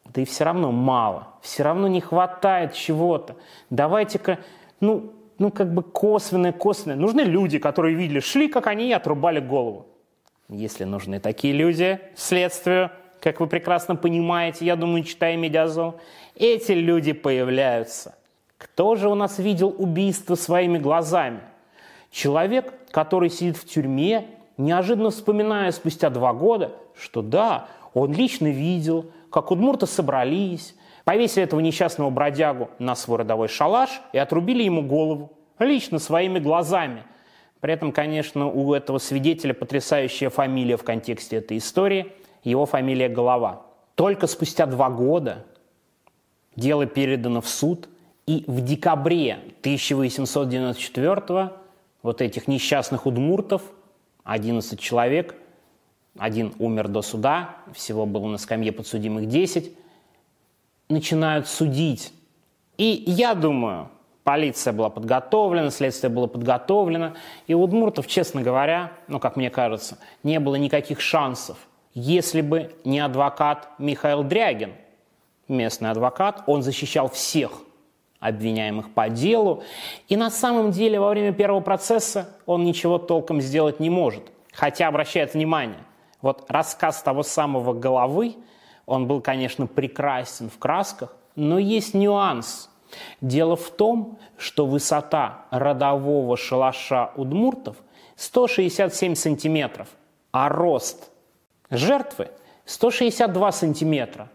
[0.06, 1.28] Да и все равно мало.
[1.42, 3.36] Все равно не хватает чего-то.
[3.68, 4.38] Давайте-ка,
[4.80, 6.96] ну, ну, как бы косвенное, косвенное.
[6.96, 9.86] Нужны люди, которые видели, шли, как они, и отрубали голову.
[10.48, 15.96] Если нужны такие люди следствию, как вы прекрасно понимаете, я думаю, читая медиазон,
[16.34, 18.16] эти люди появляются.
[18.56, 21.40] Кто же у нас видел убийство своими глазами?
[22.10, 29.06] Человек, который сидит в тюрьме, неожиданно вспоминая спустя два года, что да, он лично видел,
[29.30, 30.74] как удмурты собрались,
[31.08, 37.04] повесили этого несчастного бродягу на свой родовой шалаш и отрубили ему голову, лично своими глазами–
[37.60, 42.12] при этом, конечно, у этого свидетеля потрясающая фамилия в контексте этой истории.
[42.44, 43.62] Его фамилия Голова.
[43.94, 45.44] Только спустя два года
[46.54, 47.88] дело передано в суд,
[48.26, 51.50] и в декабре 1894
[52.02, 53.62] вот этих несчастных удмуртов,
[54.24, 55.34] 11 человек,
[56.16, 59.72] один умер до суда, всего было на скамье подсудимых 10,
[60.88, 62.12] начинают судить.
[62.76, 63.90] И я думаю,
[64.28, 67.14] Полиция была подготовлена, следствие было подготовлено.
[67.46, 71.56] И у Удмуртов, честно говоря, ну, как мне кажется, не было никаких шансов,
[71.94, 74.74] если бы не адвокат Михаил Дрягин,
[75.48, 77.52] местный адвокат, он защищал всех
[78.20, 79.62] обвиняемых по делу.
[80.08, 84.30] И на самом деле во время первого процесса он ничего толком сделать не может.
[84.52, 85.80] Хотя обращает внимание,
[86.20, 88.34] вот рассказ того самого головы,
[88.88, 92.70] он был, конечно, прекрасен в красках, но есть нюанс–
[93.20, 97.76] Дело в том, что высота родового шалаша удмуртов
[98.16, 99.88] 167 сантиметров,
[100.32, 101.10] а рост
[101.70, 102.30] жертвы
[102.64, 104.30] 162 сантиметра.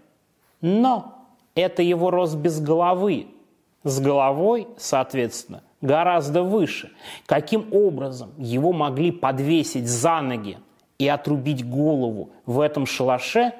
[0.62, 3.28] Но это его рост без головы.
[3.84, 6.94] с головой, соответственно, гораздо выше.
[7.26, 10.58] Каким образом его могли подвесить за ноги
[10.98, 13.52] и отрубить голову в этом шалаше,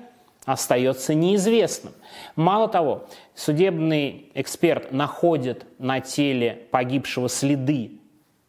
[0.46, 1.94] остается неизвестным.
[2.36, 8.00] Мало того, судебный эксперт находит на теле погибшего следы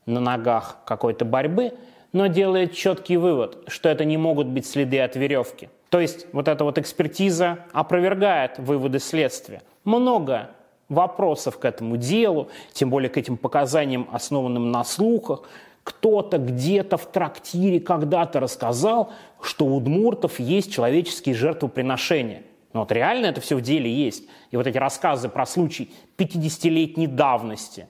[0.06, 1.72] на ногах какой-то борьбы,
[2.12, 5.68] но делает четкий вывод, что это не могут быть следы от веревки.
[5.90, 9.62] То есть вот эта вот экспертиза опровергает выводы следствия.
[9.84, 10.50] Много
[10.88, 15.42] вопросов к этому делу, тем более к этим показаниям, основанным на слухах.
[15.82, 19.12] Кто-то где-то в трактире когда-то рассказал,
[19.44, 22.42] что у удмуртов есть человеческие жертвоприношения.
[22.72, 24.24] Но вот реально это все в деле есть.
[24.50, 27.88] И вот эти рассказы про случай 50-летней давности.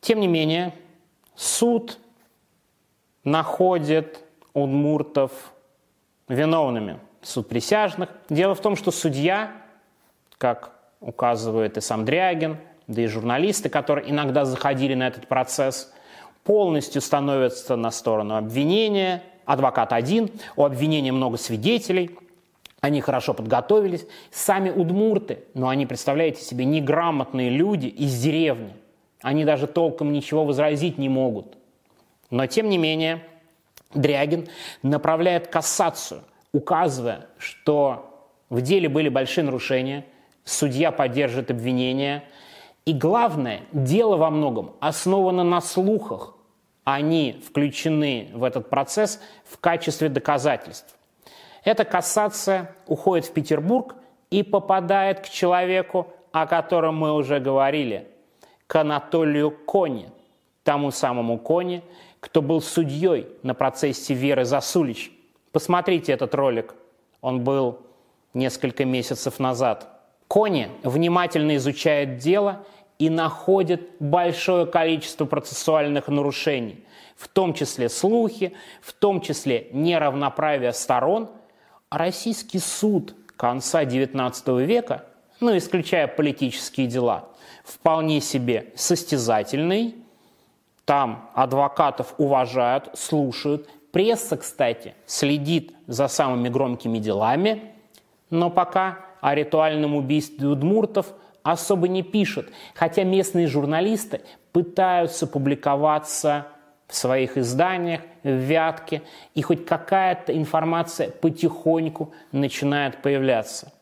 [0.00, 0.74] Тем не менее,
[1.36, 1.98] суд
[3.22, 5.52] находит удмуртов
[6.28, 6.98] виновными.
[7.22, 8.08] Суд присяжных.
[8.28, 9.52] Дело в том, что судья,
[10.38, 15.92] как указывает и сам Дрягин, да и журналисты, которые иногда заходили на этот процесс,
[16.44, 19.22] полностью становятся на сторону обвинения.
[19.50, 22.10] Адвокат один, у обвинения много свидетелей,
[22.80, 24.06] они хорошо подготовились.
[24.30, 28.74] Сами удмурты, но они, представляете себе, неграмотные люди из деревни.
[29.22, 31.58] Они даже толком ничего возразить не могут.
[32.30, 33.22] Но, тем не менее,
[33.94, 34.48] Дрягин
[34.82, 40.04] направляет кассацию, указывая, что в деле были большие нарушения–
[40.44, 42.24] судья поддержит обвинение.
[42.84, 46.34] И главное, дело во многом основано на слухах.
[46.84, 50.96] Они включены в этот процесс в качестве доказательств.
[51.64, 53.94] Эта кассация уходит в Петербург
[54.30, 58.08] и попадает к человеку, о котором мы уже говорили,
[58.66, 60.10] к Анатолию Коне,
[60.62, 61.82] тому самому Коне,
[62.20, 65.10] кто был судьей на процессе Веры Засулич.
[65.52, 66.74] Посмотрите этот ролик,
[67.20, 67.80] он был
[68.34, 69.88] несколько месяцев назад.
[70.28, 72.64] Кони внимательно изучает дело
[73.00, 76.84] и находит большое количество процессуальных нарушений,
[77.16, 81.30] в том числе слухи, в том числе неравноправие сторон.
[81.90, 85.06] Российский суд конца XIX века,
[85.40, 87.30] ну, исключая политические дела,
[87.64, 89.96] вполне себе состязательный.
[90.84, 93.66] Там адвокатов уважают, слушают.
[93.92, 97.72] Пресса, кстати, следит за самыми громкими делами,
[98.28, 104.22] но пока о ритуальном убийстве удмуртов особо не пишут, хотя местные журналисты
[104.52, 106.46] пытаются публиковаться
[106.86, 109.02] в своих изданиях, в Вятке,
[109.34, 113.72] и хоть какая-то информация потихоньку начинает появляться.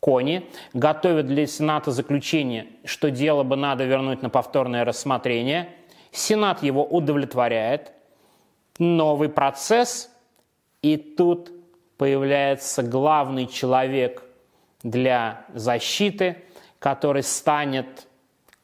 [0.00, 5.68] Кони готовят для Сената заключение, что дело бы надо вернуть на повторное рассмотрение.
[6.12, 7.92] Сенат его удовлетворяет.
[8.78, 10.10] Новый процесс,
[10.82, 11.50] и тут
[11.96, 14.22] появляется главный человек
[14.82, 16.44] для защиты,
[16.78, 18.06] который станет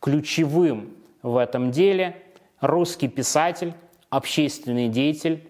[0.01, 2.21] ключевым в этом деле,
[2.61, 3.75] русский писатель,
[4.11, 5.47] общественный деятель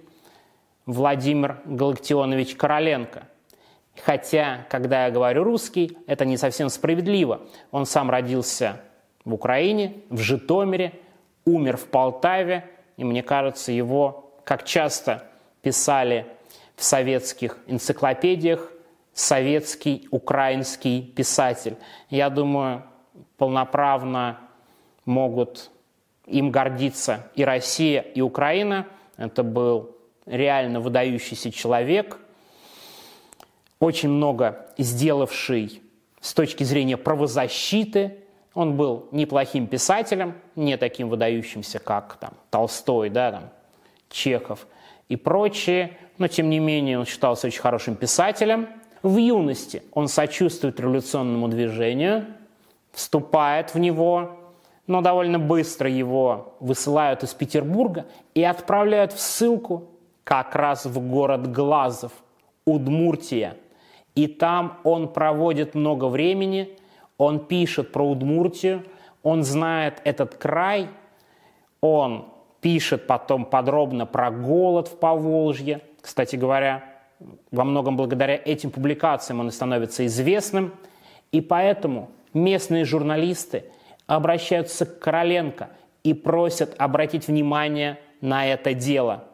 [0.87, 3.29] Владимир Галактионович Короленко.
[4.05, 7.43] Хотя, когда я говорю русский, это не совсем справедливо.
[7.71, 8.81] Он сам родился
[9.25, 10.93] в Украине, в Житомире,
[11.45, 15.29] умер в Полтаве, и мне кажется, его, как часто
[15.61, 16.27] писали
[16.77, 18.72] в советских энциклопедиях,
[19.15, 21.77] советский украинский писатель.
[22.09, 22.85] Я думаю,
[23.37, 24.41] полноправно
[25.05, 25.71] могут
[26.27, 28.87] им гордиться и Россия, и Украина.
[29.17, 32.19] Это был реально выдающийся человек,
[33.81, 35.83] очень много сделавший
[36.21, 38.19] с точки зрения правозащиты.
[38.55, 43.51] Он был неплохим писателем, не таким выдающимся, как там, Толстой, да, там,
[44.09, 44.67] Чехов
[45.09, 48.69] и прочие, но тем не менее он считался очень хорошим писателем–
[49.03, 52.27] в юности он сочувствует революционному движению,
[52.93, 54.37] вступает в него,
[54.87, 59.89] но довольно быстро его высылают из Петербурга и отправляют в ссылку
[60.25, 62.13] как раз в город Глазов,
[62.65, 63.57] Удмуртия.
[64.15, 66.77] И там он проводит много времени,
[67.19, 68.85] он пишет про Удмуртию,
[69.23, 70.89] он знает этот край,
[71.81, 72.27] он
[72.61, 75.81] пишет потом подробно про голод в Поволжье.
[76.01, 76.92] Кстати говоря,
[77.51, 80.73] во многом благодаря этим публикациям он и становится известным.
[81.31, 83.65] И поэтому местные журналисты
[84.07, 85.71] обращаются к Короленко
[86.03, 89.25] и просят обратить внимание на это дело.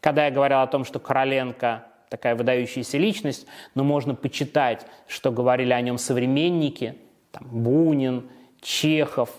[0.00, 5.72] Когда я говорил о том, что Короленко такая выдающаяся личность, но можно почитать, что говорили
[5.72, 6.94] о нем современники,
[7.32, 8.28] там, Бунин,
[8.60, 9.30] Чехов,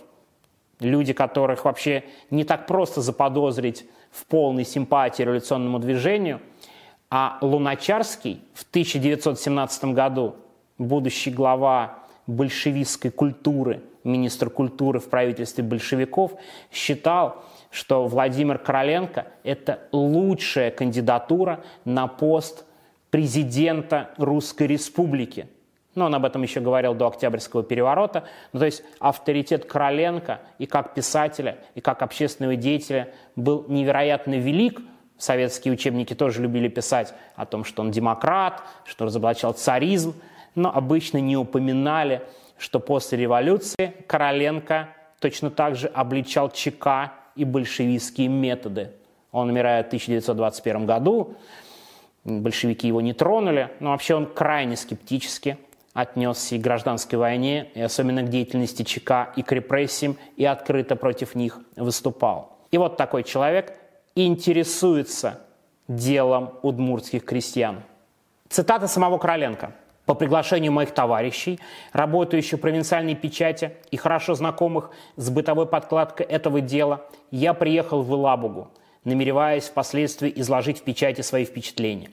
[0.79, 6.41] люди, которых вообще не так просто заподозрить в полной симпатии революционному движению–
[7.09, 10.35] а Луначарский в 1917 году,
[10.77, 16.33] будущий глава большевистской культуры, министр культуры в правительстве большевиков,
[16.71, 22.65] считал, что Владимир Короленко– это лучшая кандидатура на пост
[23.09, 25.47] президента Русской Республики.
[25.95, 28.25] Но он об этом еще говорил до Октябрьского переворота.
[28.53, 34.79] Ну, то есть авторитет Короленко и как писателя, и как общественного деятеля был невероятно велик.
[35.17, 40.13] Советские учебники тоже любили писать о том, что он демократ, что разоблачал царизм,
[40.55, 42.21] но обычно не упоминали,
[42.57, 44.89] что после революции Короленко
[45.19, 48.91] точно так же обличал ЧК и большевистские методы.
[49.31, 51.35] Он умирает в 1921 году,
[52.23, 55.57] большевики его не тронули, но вообще он крайне скептически
[55.93, 60.95] отнесся и к гражданской войне, и особенно к деятельности ЧК и к репрессиям, и открыто
[60.95, 62.57] против них выступал.
[62.69, 63.73] И вот такой человек
[64.25, 65.41] интересуется
[65.87, 67.83] делом удмуртских крестьян.
[68.49, 69.73] Цитата самого Короленко–
[70.07, 71.59] по приглашению моих товарищей,
[71.91, 78.13] работающих в провинциальной печати и хорошо знакомых с бытовой подкладкой этого дела, я приехал в
[78.13, 78.69] Илабугу,
[79.03, 82.09] намереваясь впоследствии изложить в печати свои впечатления.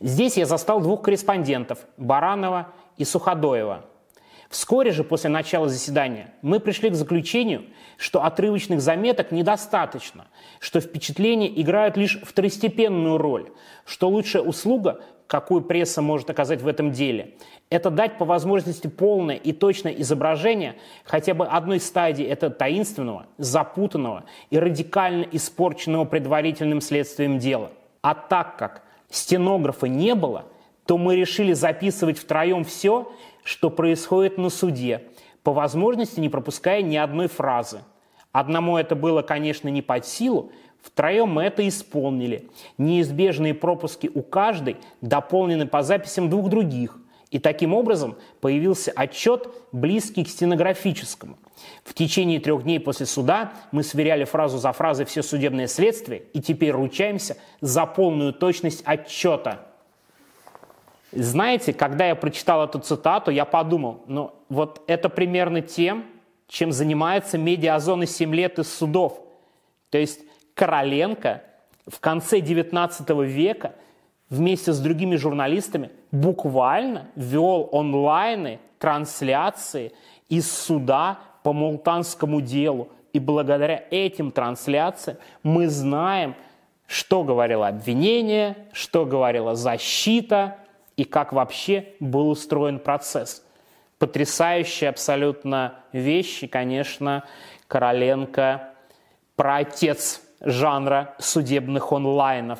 [0.00, 3.84] Здесь я застал двух корреспондентов– Баранова и Суходоева.
[4.48, 7.64] Вскоре же после начала заседания мы пришли к заключению,
[7.96, 10.26] что отрывочных заметок недостаточно,
[10.60, 13.50] что впечатления играют лишь второстепенную роль,
[13.84, 17.34] что лучшая услуга какую пресса может оказать в этом деле.
[17.68, 24.24] Это дать по возможности полное и точное изображение хотя бы одной стадии этого таинственного, запутанного
[24.50, 27.72] и радикально испорченного предварительным следствием дела.
[28.02, 30.44] А так как стенографа не было,
[30.86, 33.12] то мы решили записывать втроем все,
[33.46, 35.04] что происходит на суде,
[35.42, 37.78] по возможности не пропуская ни одной фразы.
[38.32, 40.50] Одному это было, конечно, не под силу,
[40.82, 42.48] Втроем мы это исполнили.
[42.78, 46.96] Неизбежные пропуски у каждой дополнены по записям двух других.
[47.32, 51.38] И таким образом появился отчет, близкий к стенографическому.
[51.82, 56.40] В течение трех дней после суда мы сверяли фразу за фразой все судебное следствие и
[56.40, 59.66] теперь ручаемся за полную точность отчета.
[61.12, 66.04] Знаете, когда я прочитал эту цитату, я подумал, ну вот это примерно тем,
[66.48, 69.20] чем занимается медиазона 7 лет из судов.
[69.90, 70.20] То есть
[70.54, 71.42] Короленко
[71.86, 73.74] в конце XIX века
[74.28, 79.92] вместе с другими журналистами буквально вел онлайны, трансляции
[80.28, 82.88] из суда по Мултанскому делу.
[83.12, 86.34] И благодаря этим трансляциям мы знаем,
[86.86, 90.58] что говорило обвинение, что говорила защита
[90.96, 93.44] и как вообще был устроен процесс.
[93.98, 97.24] Потрясающие абсолютно вещи, конечно,
[97.68, 98.70] Короленко
[99.36, 102.58] про отец жанра судебных онлайнов.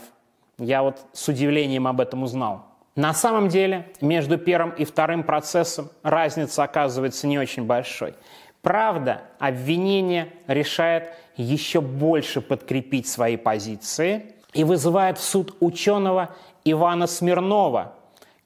[0.58, 2.64] Я вот с удивлением об этом узнал.
[2.94, 8.14] На самом деле между первым и вторым процессом разница оказывается не очень большой.
[8.62, 16.34] Правда, обвинение решает еще больше подкрепить свои позиции и вызывает в суд ученого
[16.64, 17.92] Ивана Смирнова,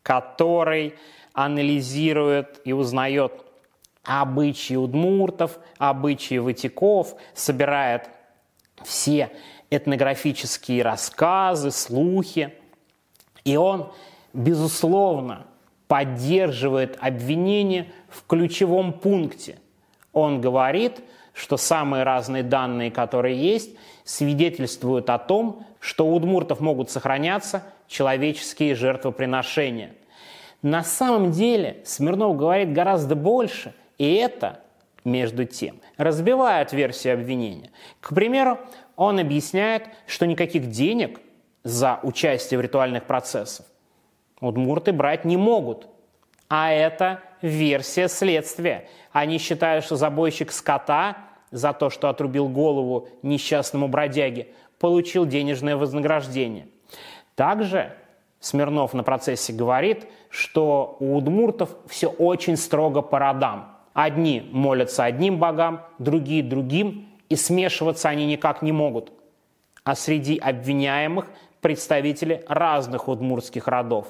[0.03, 0.95] который
[1.33, 3.45] анализирует и узнает
[4.05, 8.09] обычаи удмуртов, обычаи ватиков, собирает
[8.83, 9.31] все
[9.71, 12.55] этнографические рассказы, слухи.
[13.45, 13.93] И он,
[14.33, 15.47] безусловно,
[15.87, 19.59] поддерживает обвинение в ключевом пункте.
[20.13, 21.01] Он говорит,
[21.33, 28.75] что самые разные данные, которые есть, свидетельствуют о том, что у удмуртов могут сохраняться человеческие
[28.75, 29.95] жертвоприношения.
[30.63, 34.61] На самом деле Смирнов говорит гораздо больше, и это
[35.05, 37.71] между тем, разбивает версию обвинения.
[38.01, 38.59] К примеру,
[38.97, 41.21] он объясняет, что никаких денег
[41.65, 43.67] за участие в ритуальных процессах
[44.41, 45.89] удмурты брать не могут.
[46.49, 48.89] А это версия следствия.
[49.13, 51.17] Они считают, что забойщик скота
[51.51, 56.69] за то, что отрубил голову несчастному бродяге, получил денежное вознаграждение.
[57.41, 57.95] Также
[58.39, 63.79] Смирнов на процессе говорит, что у удмуртов все очень строго по родам.
[63.95, 69.11] Одни молятся одним богам, другие другим, и смешиваться они никак не могут.
[69.85, 71.29] А среди обвиняемых
[71.63, 74.09] представители разных удмуртских родов.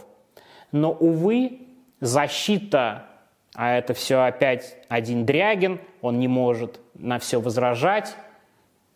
[0.72, 1.68] Но, увы,
[2.00, 3.06] защита,
[3.54, 8.16] а это все опять один Дрягин, он не может на все возражать,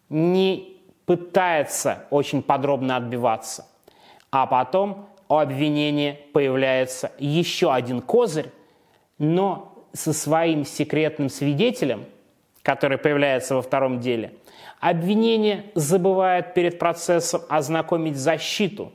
[0.09, 0.77] не
[1.07, 3.67] пытается очень подробно отбиваться.
[4.35, 8.51] А потом у обвинения появляется еще один козырь,
[9.17, 12.07] но со своим секретным свидетелем,
[12.63, 14.33] который появляется во втором деле,
[14.81, 18.91] обвинение забывает перед процессом ознакомить защиту,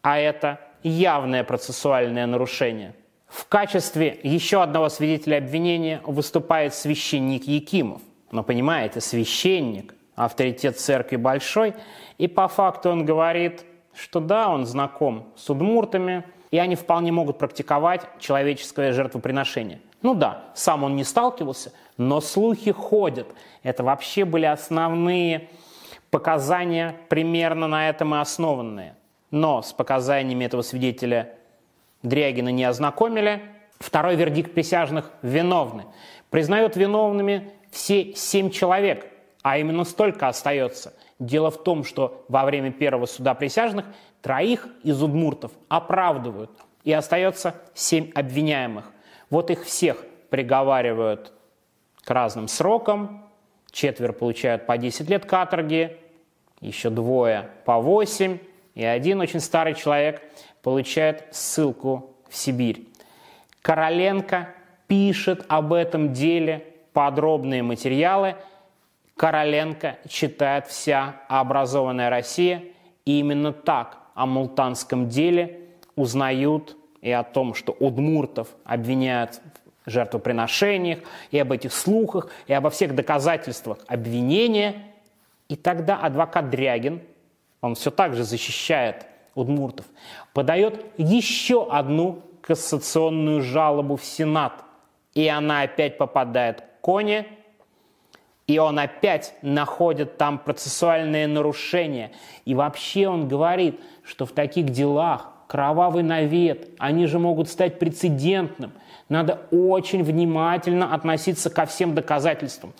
[0.00, 2.94] а это явное процессуальное нарушение.
[3.28, 8.00] В качестве еще одного свидетеля обвинения выступает священник Якимов.
[8.32, 11.74] Но понимаете, священник, авторитет церкви большой,
[12.16, 13.66] и по факту он говорит,
[14.00, 19.80] что да, он знаком с удмуртами, и они вполне могут практиковать человеческое жертвоприношение.
[20.02, 23.28] Ну да, сам он не сталкивался, но слухи ходят.
[23.62, 25.50] Это вообще были основные
[26.10, 28.96] показания, примерно на этом и основанные.
[29.30, 31.34] Но с показаниями этого свидетеля
[32.02, 33.42] Дрягина не ознакомили.
[33.78, 35.84] Второй вердикт присяжных– виновны.
[36.30, 39.06] Признают виновными все семь человек,
[39.42, 40.94] а именно столько остается.
[41.20, 43.86] Дело в том, что во время первого суда присяжных
[44.22, 46.50] троих из удмуртов оправдывают,
[46.82, 48.90] и остается семь обвиняемых.
[49.28, 51.32] Вот их всех приговаривают
[52.02, 53.28] к разным срокам,
[53.70, 55.98] четверо получают по 10 лет каторги,
[56.60, 58.38] еще двое по 8,
[58.74, 60.22] и один очень старый человек
[60.62, 62.88] получает ссылку в Сибирь.
[63.62, 64.48] Короленко
[64.86, 68.36] пишет об этом деле подробные материалы.
[69.20, 72.64] Короленко читает вся образованная Россия.
[73.04, 75.60] И именно так о мултанском деле
[75.94, 79.42] узнают и о том, что удмуртов обвиняют
[79.84, 81.00] в жертвоприношениях,
[81.30, 84.86] и об этих слухах, и обо всех доказательствах обвинения.
[85.50, 87.02] И тогда адвокат Дрягин,
[87.60, 89.04] он все так же защищает
[89.34, 89.84] удмуртов,
[90.32, 94.64] подает еще одну кассационную жалобу в Сенат.
[95.12, 97.26] И она опять попадает к Коне,
[98.50, 102.10] и он опять находит там процессуальные нарушения.
[102.44, 108.72] И вообще он говорит, что в таких делах кровавый навет, они же могут стать прецедентным.
[109.08, 112.72] Надо очень внимательно относиться ко всем доказательствам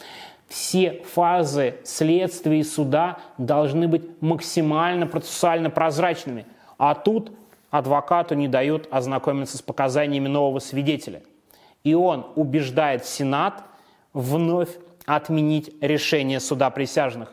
[0.49, 6.45] все фазы следствия и суда должны быть максимально процессуально прозрачными.
[6.77, 7.31] А тут
[7.71, 11.23] адвокату не дают ознакомиться с показаниями нового свидетеля.
[11.85, 13.63] И он убеждает Сенат
[14.13, 14.71] вновь
[15.07, 17.33] отменить решение суда присяжных.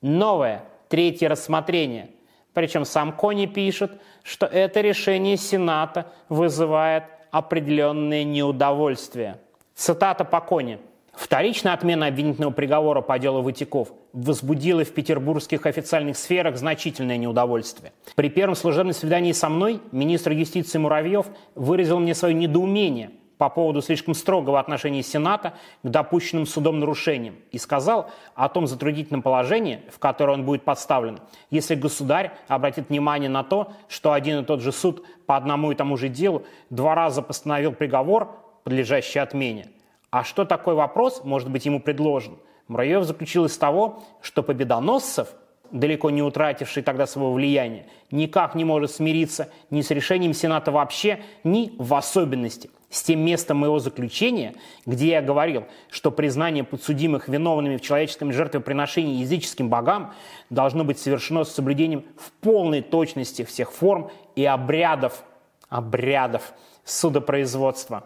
[0.00, 2.10] Новое, третье рассмотрение.
[2.52, 3.92] Причем сам Кони пишет,
[4.22, 9.38] что это решение Сената вызывает определенное неудовольствие.
[9.74, 10.78] Цитата по Кони–
[11.20, 17.92] Вторичная отмена обвинительного приговора по делу Ватиков возбудила в петербургских официальных сферах значительное неудовольствие.
[18.14, 23.10] При первом служебном свидании со мной министр юстиции Муравьев выразил мне свое недоумение
[23.40, 29.22] по поводу слишком строгого отношения Сената к допущенным судом нарушениям и сказал о том затруднительном
[29.22, 31.18] положении, в которое он будет подставлен,
[31.50, 35.74] если государь обратит внимание на то, что один и тот же суд по одному и
[35.74, 38.28] тому же делу два раза постановил приговор,
[38.62, 39.68] подлежащий отмене–
[40.10, 42.36] а что такой вопрос может быть ему предложен?
[42.66, 45.28] Муравьев заключил из того, что Победоносцев,
[45.70, 51.20] далеко не утративший тогда своего влияния, никак не может смириться ни с решением Сената вообще,
[51.44, 54.54] ни в особенности с тем местом моего заключения,
[54.84, 60.12] где я говорил, что признание подсудимых виновными в человеческом жертвоприношении языческим богам
[60.50, 65.22] должно быть совершено с соблюдением в полной точности всех форм и обрядов,
[65.68, 66.52] обрядов
[66.84, 68.04] судопроизводства.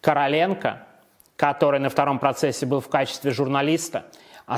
[0.00, 0.86] Короленко
[1.36, 4.04] который на втором процессе был в качестве журналиста,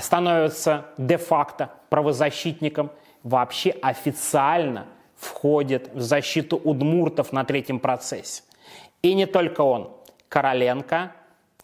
[0.01, 2.91] становится де-факто правозащитником,
[3.23, 8.43] вообще официально входит в защиту удмуртов на третьем процессе.
[9.03, 9.93] И не только он.
[10.29, 11.13] Короленко,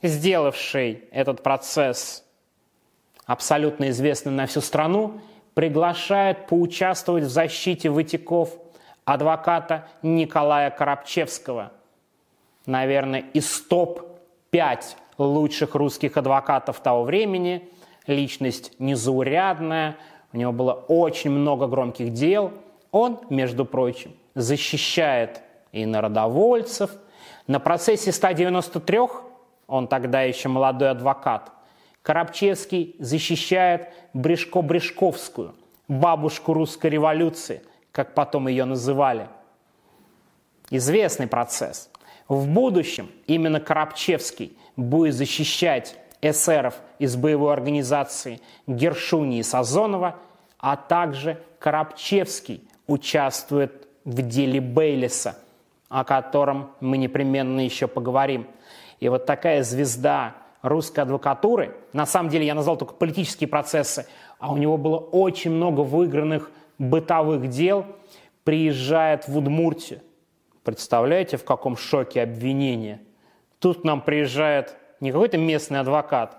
[0.02, 2.24] сделавший этот процесс
[3.26, 5.20] абсолютно известным на всю страну,
[5.54, 8.50] приглашает поучаствовать в защите вытеков
[9.04, 11.72] адвоката Николая Коробчевского.
[12.66, 14.82] Наверное, из топ-5
[15.18, 17.68] лучших русских адвокатов того времени,
[18.06, 19.96] личность незаурядная,
[20.32, 22.52] у него было очень много громких дел.
[22.90, 25.42] Он, между прочим, защищает
[25.72, 26.90] и народовольцев.
[27.46, 28.98] На процессе 193,
[29.66, 31.52] он тогда еще молодой адвокат,
[32.02, 35.54] Коробчевский защищает Брешко-Брешковскую,
[35.86, 39.28] бабушку русской революции, как потом ее называли.
[40.70, 41.90] Известный процесс.
[42.28, 50.16] В будущем именно Коробчевский будет защищать эсеров из боевой организации Гершуни и Сазонова,
[50.58, 55.36] а также Коробчевский участвует в деле Бейлиса,
[55.88, 58.46] о котором мы непременно еще поговорим.
[59.00, 64.06] И вот такая звезда русской адвокатуры, на самом деле я назвал только политические процессы,
[64.38, 67.84] а у него было очень много выигранных бытовых дел,
[68.44, 70.00] приезжает в Удмуртию.
[70.62, 73.00] Представляете, в каком шоке обвинения–
[73.62, 76.38] Тут к нам приезжает не какой-то местный адвокат,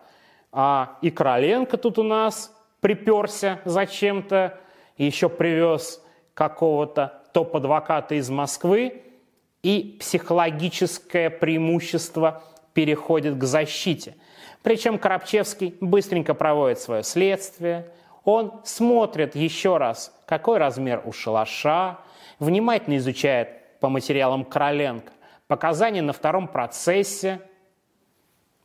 [0.51, 4.57] а и Короленко тут у нас приперся зачем-то,
[4.95, 6.01] и еще привез
[6.33, 9.03] какого-то топ-адвоката из Москвы,
[9.63, 12.43] и психологическое преимущество
[12.73, 14.15] переходит к защите.
[14.61, 17.89] Причем Коробчевский быстренько проводит свое следствие,
[18.23, 21.97] он смотрит еще раз, какой размер у шалаша,
[22.39, 25.11] внимательно изучает по материалам Короленко.
[25.47, 27.41] Показания на втором процессе,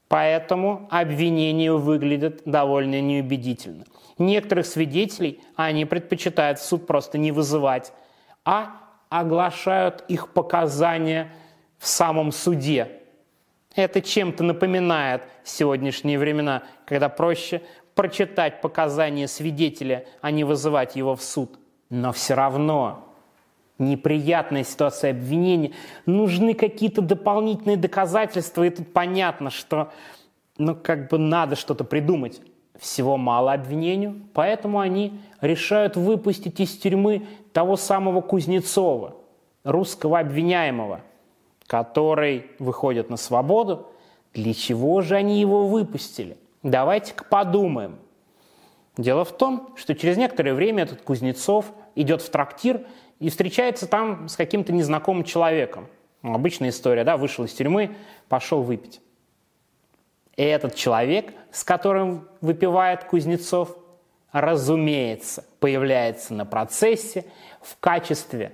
[0.09, 3.85] поэтому обвинение выглядит довольно неубедительно.
[4.19, 7.93] Некоторых свидетелей они предпочитают в суд просто не вызывать,
[8.45, 8.77] а
[9.09, 11.33] оглашают их показания
[11.79, 12.89] в самом суде.
[13.75, 17.63] Это чем-то напоминает сегодняшние времена, когда проще
[17.95, 21.59] прочитать показания свидетеля, а не вызывать его в суд.
[21.91, 23.08] Но все равно
[23.79, 25.73] неприятная ситуация обвинения,
[26.07, 29.93] нужны какие-то дополнительные доказательства, и тут понятно, что
[30.59, 32.41] ну, как бы надо что-то придумать.
[32.79, 39.17] Всего мало обвинению, поэтому они решают выпустить из тюрьмы того самого Кузнецова,
[39.65, 41.01] русского обвиняемого,
[41.67, 43.89] который выходит на свободу.
[44.33, 46.37] Для чего же они его выпустили?
[46.63, 47.99] Давайте-ка подумаем.
[48.97, 52.83] Дело в том, что через некоторое время этот Кузнецов идет в трактир
[53.19, 55.89] и встречается там с каким-то незнакомым человеком.
[56.23, 57.97] Ну, обычная история, да, вышел из тюрьмы,
[58.29, 59.01] пошел выпить.
[60.37, 63.77] И этот человек, с которым выпивает Кузнецов,
[64.31, 67.25] разумеется, появляется на процессе
[67.61, 68.53] в качестве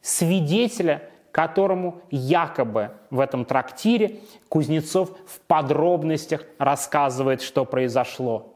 [0.00, 8.53] свидетеля, которому якобы в этом трактире Кузнецов в подробностях рассказывает, что произошло.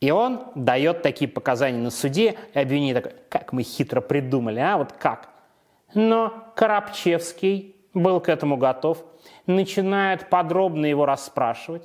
[0.00, 4.78] И он дает такие показания на суде, и обвинитель такой, как мы хитро придумали, а
[4.78, 5.28] вот как.
[5.92, 9.04] Но Коробчевский был к этому готов,
[9.46, 11.82] начинает подробно его расспрашивать,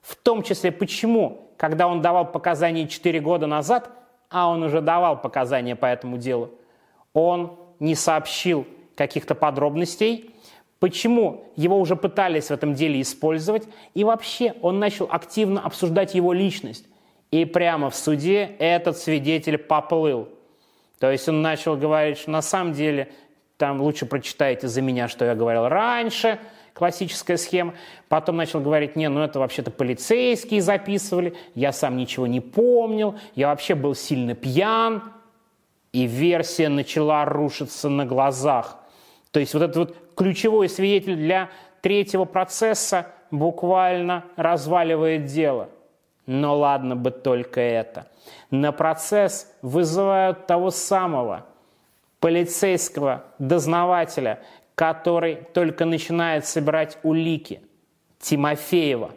[0.00, 3.90] в том числе почему, когда он давал показания 4 года назад,
[4.30, 6.50] а он уже давал показания по этому делу,
[7.14, 10.30] он не сообщил каких-то подробностей,
[10.78, 16.32] почему его уже пытались в этом деле использовать, и вообще он начал активно обсуждать его
[16.32, 16.86] личность.
[17.30, 20.28] И прямо в суде этот свидетель поплыл.
[20.98, 23.10] То есть он начал говорить, что на самом деле
[23.58, 26.38] там лучше прочитайте за меня, что я говорил раньше,
[26.72, 27.74] классическая схема.
[28.08, 33.48] Потом начал говорить, не, ну это вообще-то полицейские записывали, я сам ничего не помнил, я
[33.48, 35.02] вообще был сильно пьян.
[35.92, 38.78] И версия начала рушиться на глазах.
[39.30, 41.48] То есть вот этот вот ключевой свидетель для
[41.80, 45.70] третьего процесса буквально разваливает дело.
[46.26, 48.08] Но ладно бы только это.
[48.50, 51.46] На процесс вызывают того самого
[52.20, 54.42] полицейского дознавателя,
[54.74, 57.60] который только начинает собирать улики,
[58.18, 59.12] Тимофеева.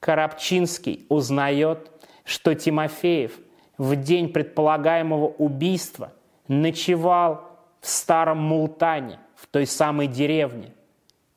[0.00, 1.90] Коробчинский узнает,
[2.24, 3.38] что Тимофеев
[3.78, 6.12] в день предполагаемого убийства
[6.48, 7.42] ночевал
[7.80, 10.72] в старом Мултане, в той самой деревне.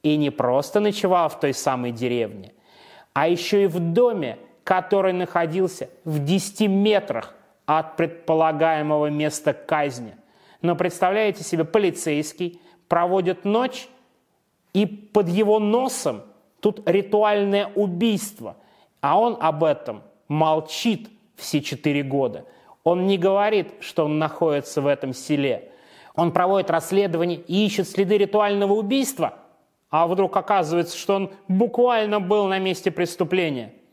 [0.04, 2.54] И не просто ночевал в той самой деревне,
[3.16, 7.34] а еще и в доме, который находился в 10 метрах
[7.66, 10.16] от предполагаемого места казни.
[10.62, 12.60] Но представляете себе, полицейский
[12.90, 13.88] проводит ночь,
[14.74, 16.24] и под его носом
[16.60, 18.58] тут ритуальное убийство,
[19.00, 22.44] а он об этом молчит все четыре года.
[22.84, 25.72] Он не говорит, что он находится в этом селе.
[26.16, 29.40] Он проводит расследование и ищет следы ритуального убийства,
[29.90, 33.74] а вдруг оказывается, что он буквально был на месте преступления–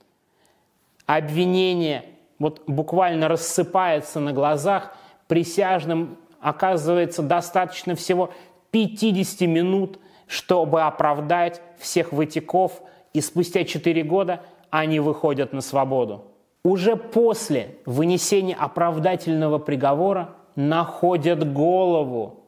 [1.06, 2.04] обвинение
[2.38, 4.94] вот буквально рассыпается на глазах,
[5.28, 8.30] присяжным оказывается достаточно всего
[8.72, 12.82] 50 минут, чтобы оправдать всех вытеков,
[13.12, 14.40] и спустя 4 года
[14.70, 16.24] они выходят на свободу.
[16.64, 22.40] Уже после вынесения оправдательного приговора находят голову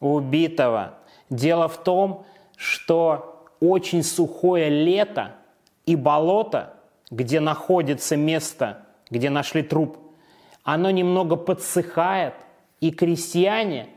[0.00, 0.94] убитого.
[1.28, 2.24] Дело в том,
[2.56, 5.36] что очень сухое лето
[5.86, 6.74] и болото
[7.12, 9.98] где находится место, где нашли труп,
[10.64, 12.34] оно немного подсыхает,
[12.80, 13.88] и крестьяне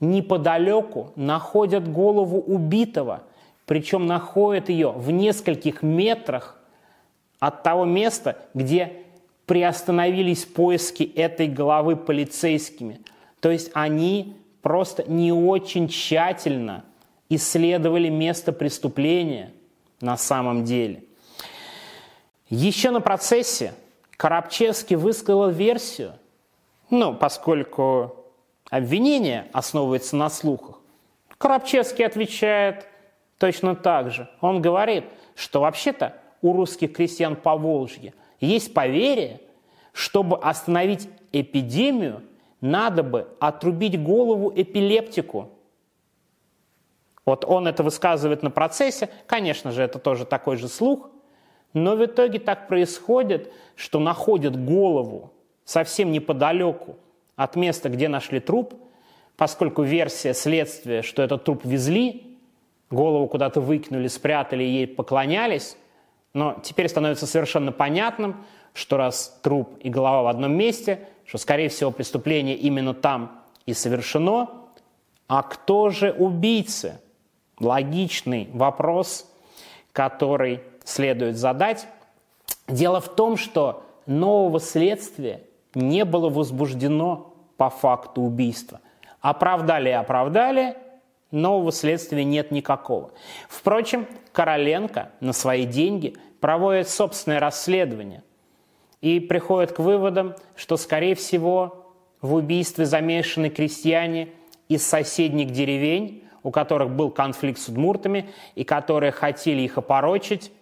[0.00, 3.24] неподалеку находят голову убитого,
[3.66, 6.56] причем находят ее в нескольких метрах
[7.40, 9.02] от того места, где
[9.44, 13.00] приостановились поиски этой головы полицейскими.
[13.40, 16.84] То есть они просто не очень тщательно
[17.28, 19.52] исследовали место преступления
[20.00, 21.04] на самом деле.
[22.48, 23.74] Еще на процессе
[24.16, 26.12] Коробчевский высказал версию,
[26.90, 28.24] ну, поскольку
[28.70, 30.80] обвинение основывается на слухах,
[31.38, 32.86] Коробчевский отвечает
[33.38, 34.28] точно так же.
[34.40, 35.04] Он говорит,
[35.34, 39.40] что вообще-то у русских крестьян по Волжье есть поверие,
[39.92, 42.22] чтобы остановить эпидемию,
[42.60, 45.50] надо бы отрубить голову эпилептику.
[47.26, 51.10] Вот он это высказывает на процессе, конечно же, это тоже такой же слух,
[51.74, 55.32] но в итоге так происходит, что находят голову
[55.64, 56.96] совсем неподалеку
[57.34, 58.74] от места, где нашли труп,
[59.36, 62.38] поскольку версия следствия, что этот труп везли,
[62.90, 65.76] голову куда-то выкинули, спрятали, ей поклонялись,
[66.32, 71.70] но теперь становится совершенно понятным, что раз труп и голова в одном месте, что, скорее
[71.70, 74.50] всего, преступление именно там и совершено.
[75.28, 77.00] А кто же убийцы?
[77.58, 79.30] Логичный вопрос,
[79.92, 81.86] который следует задать.
[82.68, 85.42] Дело в том, что нового следствия
[85.74, 88.80] не было возбуждено по факту убийства.
[89.20, 90.76] Оправдали и оправдали,
[91.30, 93.10] нового следствия нет никакого.
[93.48, 98.22] Впрочем, Короленко на свои деньги проводит собственное расследование
[99.00, 104.28] и приходит к выводам, что, скорее всего, в убийстве замешаны крестьяне
[104.68, 110.52] из соседних деревень, у которых был конфликт с удмуртами и которые хотели их опорочить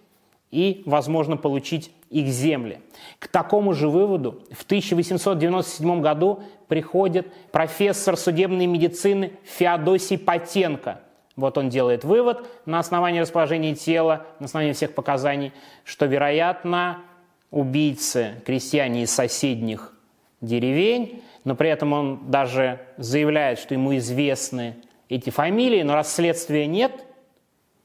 [0.51, 2.81] и, возможно, получить их земли.
[3.19, 11.03] К такому же выводу в 1897 году приходит профессор судебной медицины Феодосий Потенко.
[11.37, 15.53] Вот он делает вывод на основании расположения тела, на основании всех показаний,
[15.85, 17.03] что, вероятно,
[17.51, 19.93] убийцы крестьяне из соседних
[20.41, 24.77] деревень, но при этом он даже заявляет, что ему известны
[25.15, 27.05] эти фамилии, но расследствия нет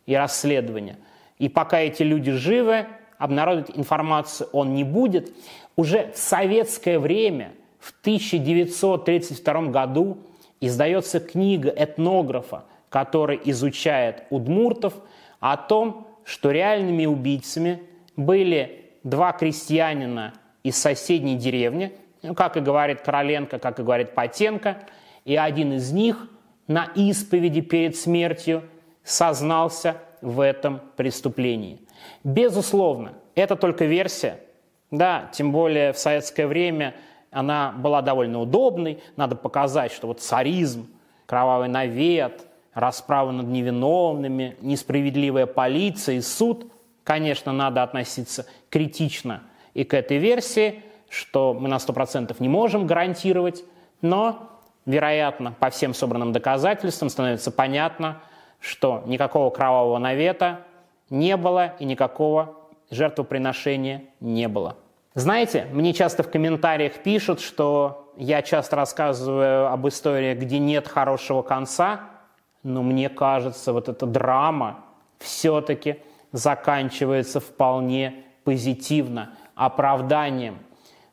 [0.05, 0.97] и расследования.
[1.37, 5.31] И пока эти люди живы, обнародовать информацию он не будет.
[5.75, 10.17] Уже в советское время, в 1932 году,
[10.59, 14.95] издается книга этнографа, который изучает удмуртов,
[15.39, 17.81] о том, что реальными убийцами
[18.17, 24.83] были два крестьянина из соседней деревни, ну, как и говорит Короленко, как и говорит Потенко,
[25.23, 26.27] и один из них
[26.69, 28.63] на исповеди перед смертью
[29.03, 31.79] сознался в этом преступлении.
[32.23, 34.39] Безусловно, это только версия.
[34.91, 36.95] Да, тем более в советское время
[37.31, 39.01] она была довольно удобной.
[39.15, 40.87] Надо показать, что вот царизм,
[41.25, 46.71] кровавый навет, расправа над невиновными, несправедливая полиция и суд.
[47.03, 49.41] Конечно, надо относиться критично
[49.73, 53.63] и к этой версии, что мы на 100% не можем гарантировать,
[54.01, 54.58] но,
[54.89, 58.21] вероятно, по всем собранным доказательствам становится понятно,
[58.59, 60.61] что никакого кровавого навета
[61.09, 62.55] не было и никакого
[62.89, 64.77] жертвоприношения не было.
[65.13, 71.43] Знаете, мне часто в комментариях пишут, что я часто рассказываю об историях, где нет хорошего
[71.43, 72.01] конца,
[72.63, 74.79] но мне кажется, вот эта драма
[75.19, 75.97] все-таки
[76.31, 80.59] заканчивается вполне позитивно, оправданием.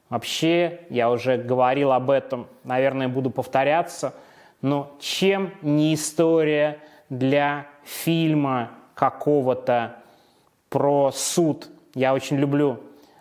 [0.09, 4.15] Вообще, я уже говорил об этом, наверное, буду повторяться,
[4.63, 6.79] но чем не история
[7.09, 9.97] для фильма какого-то
[10.69, 11.69] про суд.
[11.95, 12.81] Я очень люблю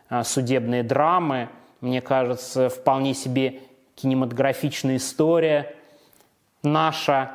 [0.09, 1.49] а, судебные драмы.
[1.81, 3.61] Мне кажется, вполне себе
[3.95, 5.75] кинематографичная история.
[6.61, 7.31] Наша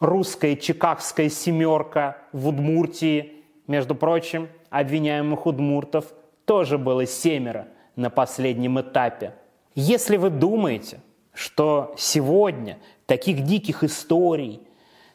[0.00, 3.34] русская чикагская семерка в Удмуртии,
[3.66, 6.06] между прочим, обвиняемых удмуртов
[6.46, 7.68] тоже было семеро
[7.98, 9.34] на последнем этапе.
[9.74, 11.00] Если вы думаете,
[11.34, 14.60] что сегодня таких диких историй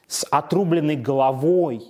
[0.07, 1.85] с отрубленной головой,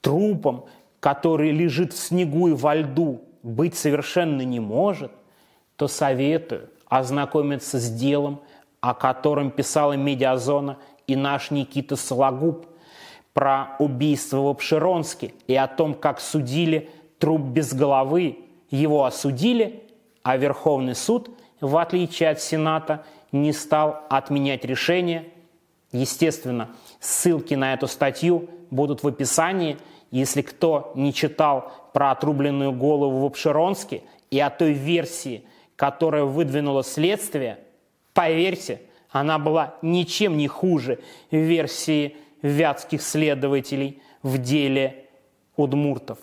[0.00, 0.64] трупом,
[0.98, 5.12] который лежит в снегу и во льду, быть совершенно не может,
[5.76, 8.40] то советую ознакомиться с делом,
[8.80, 12.66] о котором писала Медиазона и наш Никита Сологуб,
[13.34, 18.38] про убийство в Обширонске и о том, как судили труп без головы.
[18.70, 19.84] Его осудили,
[20.22, 25.28] а Верховный суд, в отличие от Сената, не стал отменять решение.
[25.92, 29.76] Естественно, ссылки на эту статью будут в описании–
[30.10, 35.44] если кто не читал про отрубленную голову в Обширонске и о той версии,
[35.76, 37.58] которая выдвинула следствие,
[38.14, 41.00] поверьте, она была ничем не хуже
[41.30, 45.06] версии вятских следователей в деле
[45.56, 46.18] удмуртов.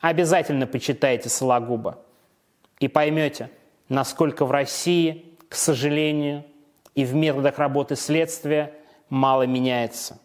[0.00, 1.98] Обязательно почитайте Сологуба
[2.80, 3.50] и поймете,
[3.88, 6.44] насколько в России, к сожалению,
[6.94, 8.72] и в методах работы следствия
[9.08, 10.18] мало меняется.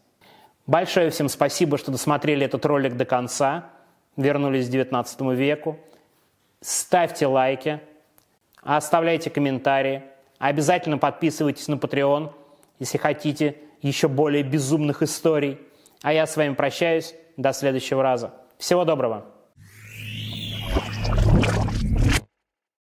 [0.67, 3.69] Большое всем спасибо, что досмотрели этот ролик до конца,
[4.15, 5.79] вернулись к 19 веку.
[6.61, 7.79] Ставьте лайки,
[8.61, 10.03] оставляйте комментарии,
[10.37, 12.31] обязательно подписывайтесь на Patreon,
[12.79, 15.59] если хотите еще более безумных историй.
[16.01, 17.15] А я с вами прощаюсь.
[17.37, 18.33] До следующего раза.
[18.57, 19.30] Всего доброго!